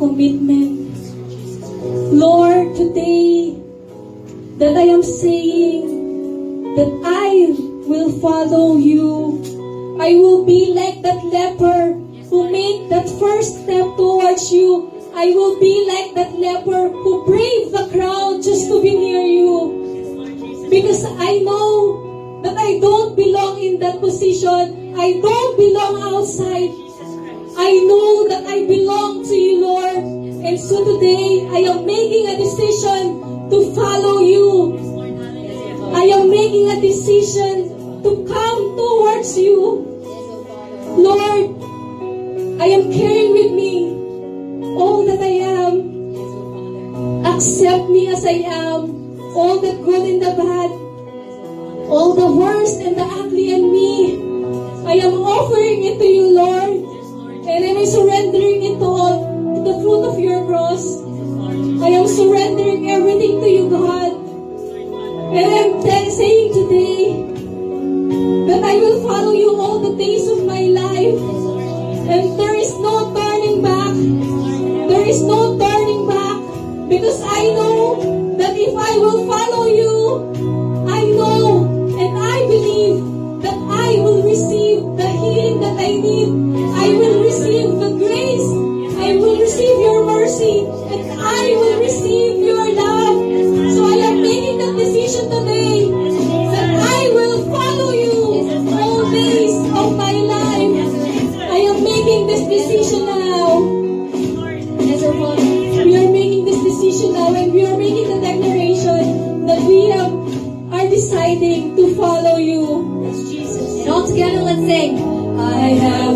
[0.00, 0.96] Commitment.
[2.16, 3.52] Lord, today
[4.56, 7.52] that I am saying that I
[7.84, 9.44] will follow you.
[10.00, 11.92] I will be like that leper
[12.32, 14.88] who made that first step towards you.
[15.14, 20.66] I will be like that leper who braved the crowd just to be near you.
[20.70, 24.96] Because I know that I don't belong in that position.
[24.96, 26.89] I don't belong outside.
[27.60, 29.96] I know that I belong to you, Lord.
[30.48, 34.80] And so today, I am making a decision to follow you.
[35.94, 39.84] I am making a decision to come towards you.
[41.04, 41.60] Lord,
[42.62, 43.92] I am carrying with me
[44.80, 45.74] all that I am.
[47.26, 50.70] Accept me as I am, all the good and the bad,
[51.92, 54.16] all the worst and the ugly in me.
[54.88, 56.89] I am offering it to you, Lord,
[57.48, 59.16] and I am surrendering it to all
[59.54, 60.84] to the fruit of your cross.
[61.82, 64.12] I am surrendering everything to you, God.
[65.32, 67.00] And I'm saying today
[68.48, 71.18] that I will follow you all the days of my life.
[72.12, 73.94] And there is no turning back.
[74.90, 76.38] There is no turning back.
[76.88, 79.39] Because I know that if I will follow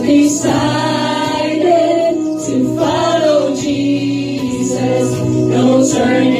[0.07, 1.64] decided
[2.46, 5.12] to follow Jesus.
[5.48, 6.34] No turning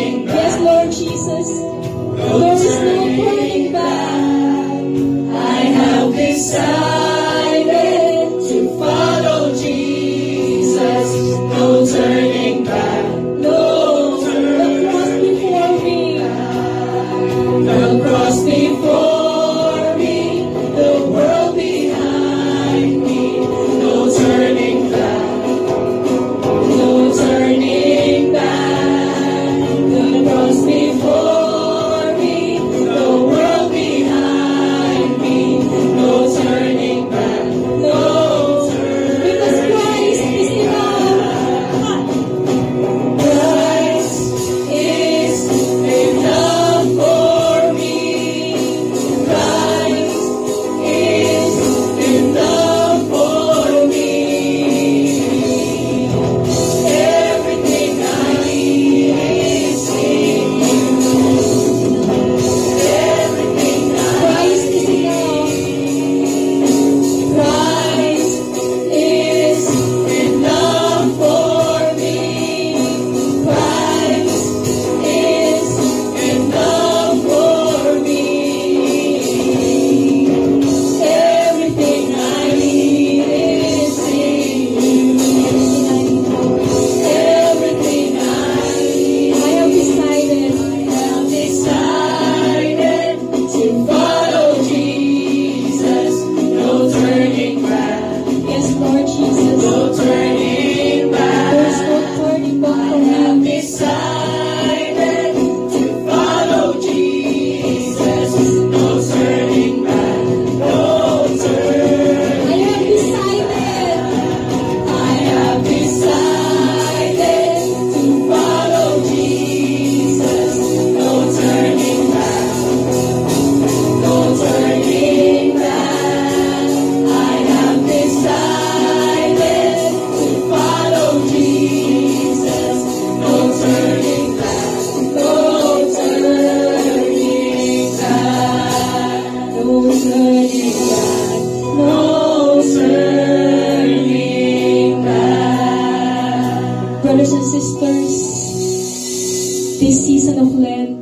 [149.81, 150.99] this season of Lent,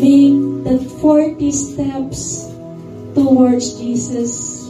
[0.00, 2.48] make the 40 steps
[3.14, 4.66] towards Jesus.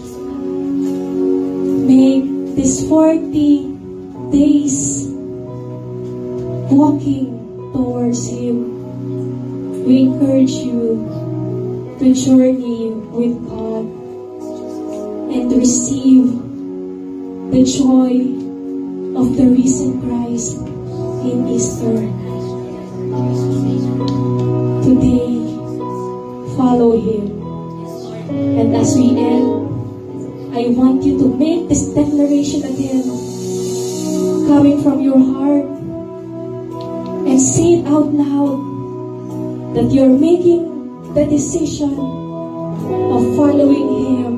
[1.87, 5.07] Make these 40 days
[6.71, 9.85] walking towards Him.
[9.85, 13.87] We encourage you to journey with God
[15.31, 16.27] and to receive
[17.53, 18.41] the joy
[19.19, 22.30] of the risen Christ in Easter.
[32.51, 33.05] salvation again.
[34.49, 35.67] Coming from your heart.
[37.27, 44.30] And say it out loud that you're making the decision of following Him.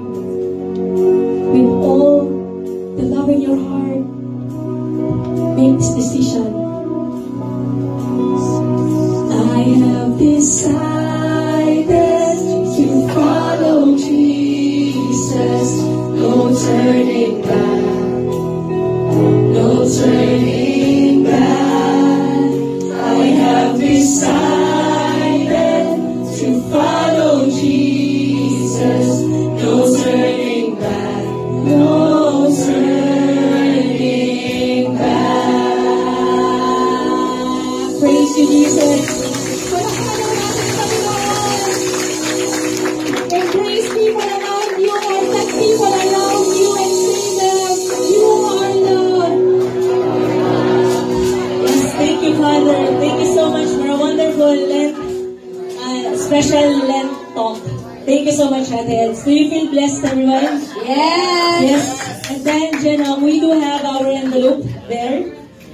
[56.33, 57.61] special Lent talk.
[58.09, 59.23] Thank you so much, Atheads.
[59.23, 60.65] Do you feel blessed, everyone?
[60.81, 61.61] Yes!
[61.61, 62.31] Yes.
[62.31, 65.29] And then, Jenna, we do have our envelope there.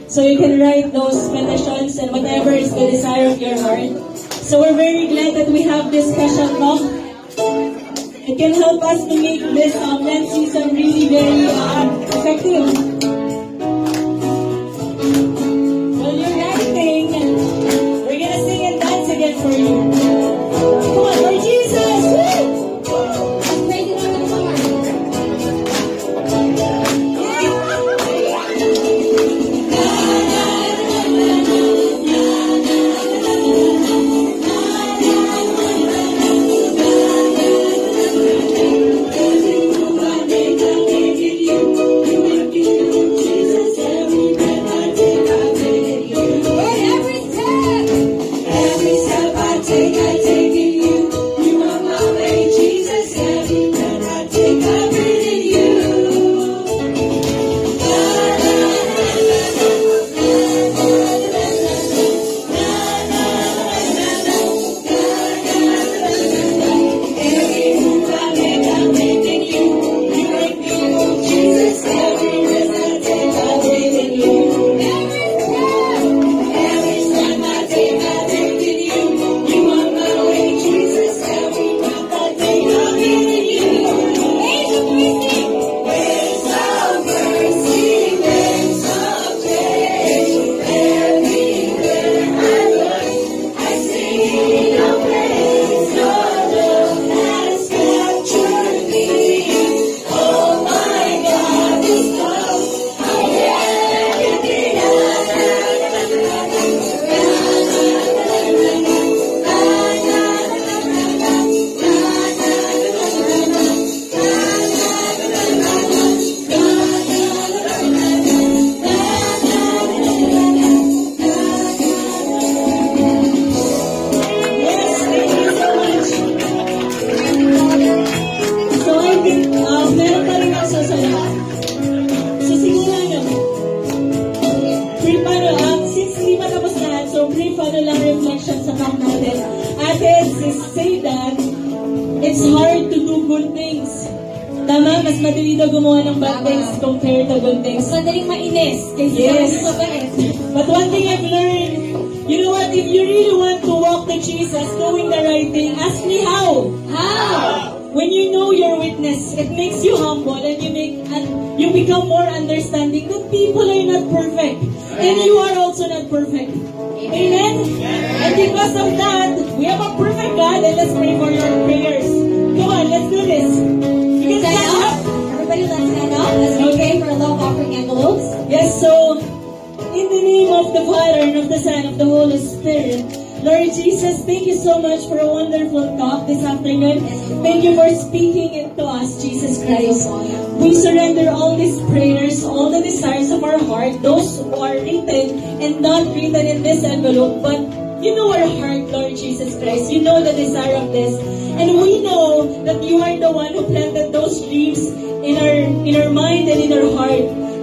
[0.08, 4.18] So you can write those petitions and whatever is the desire of your heart.
[4.18, 6.82] So we're very glad that we have this special talk.
[8.26, 11.86] It can help us to make this um, Lent season really very uh,
[12.18, 13.17] effective.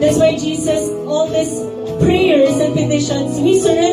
[0.05, 1.57] That's why Jesus, all these
[2.05, 3.84] prayers and petitions, we surrender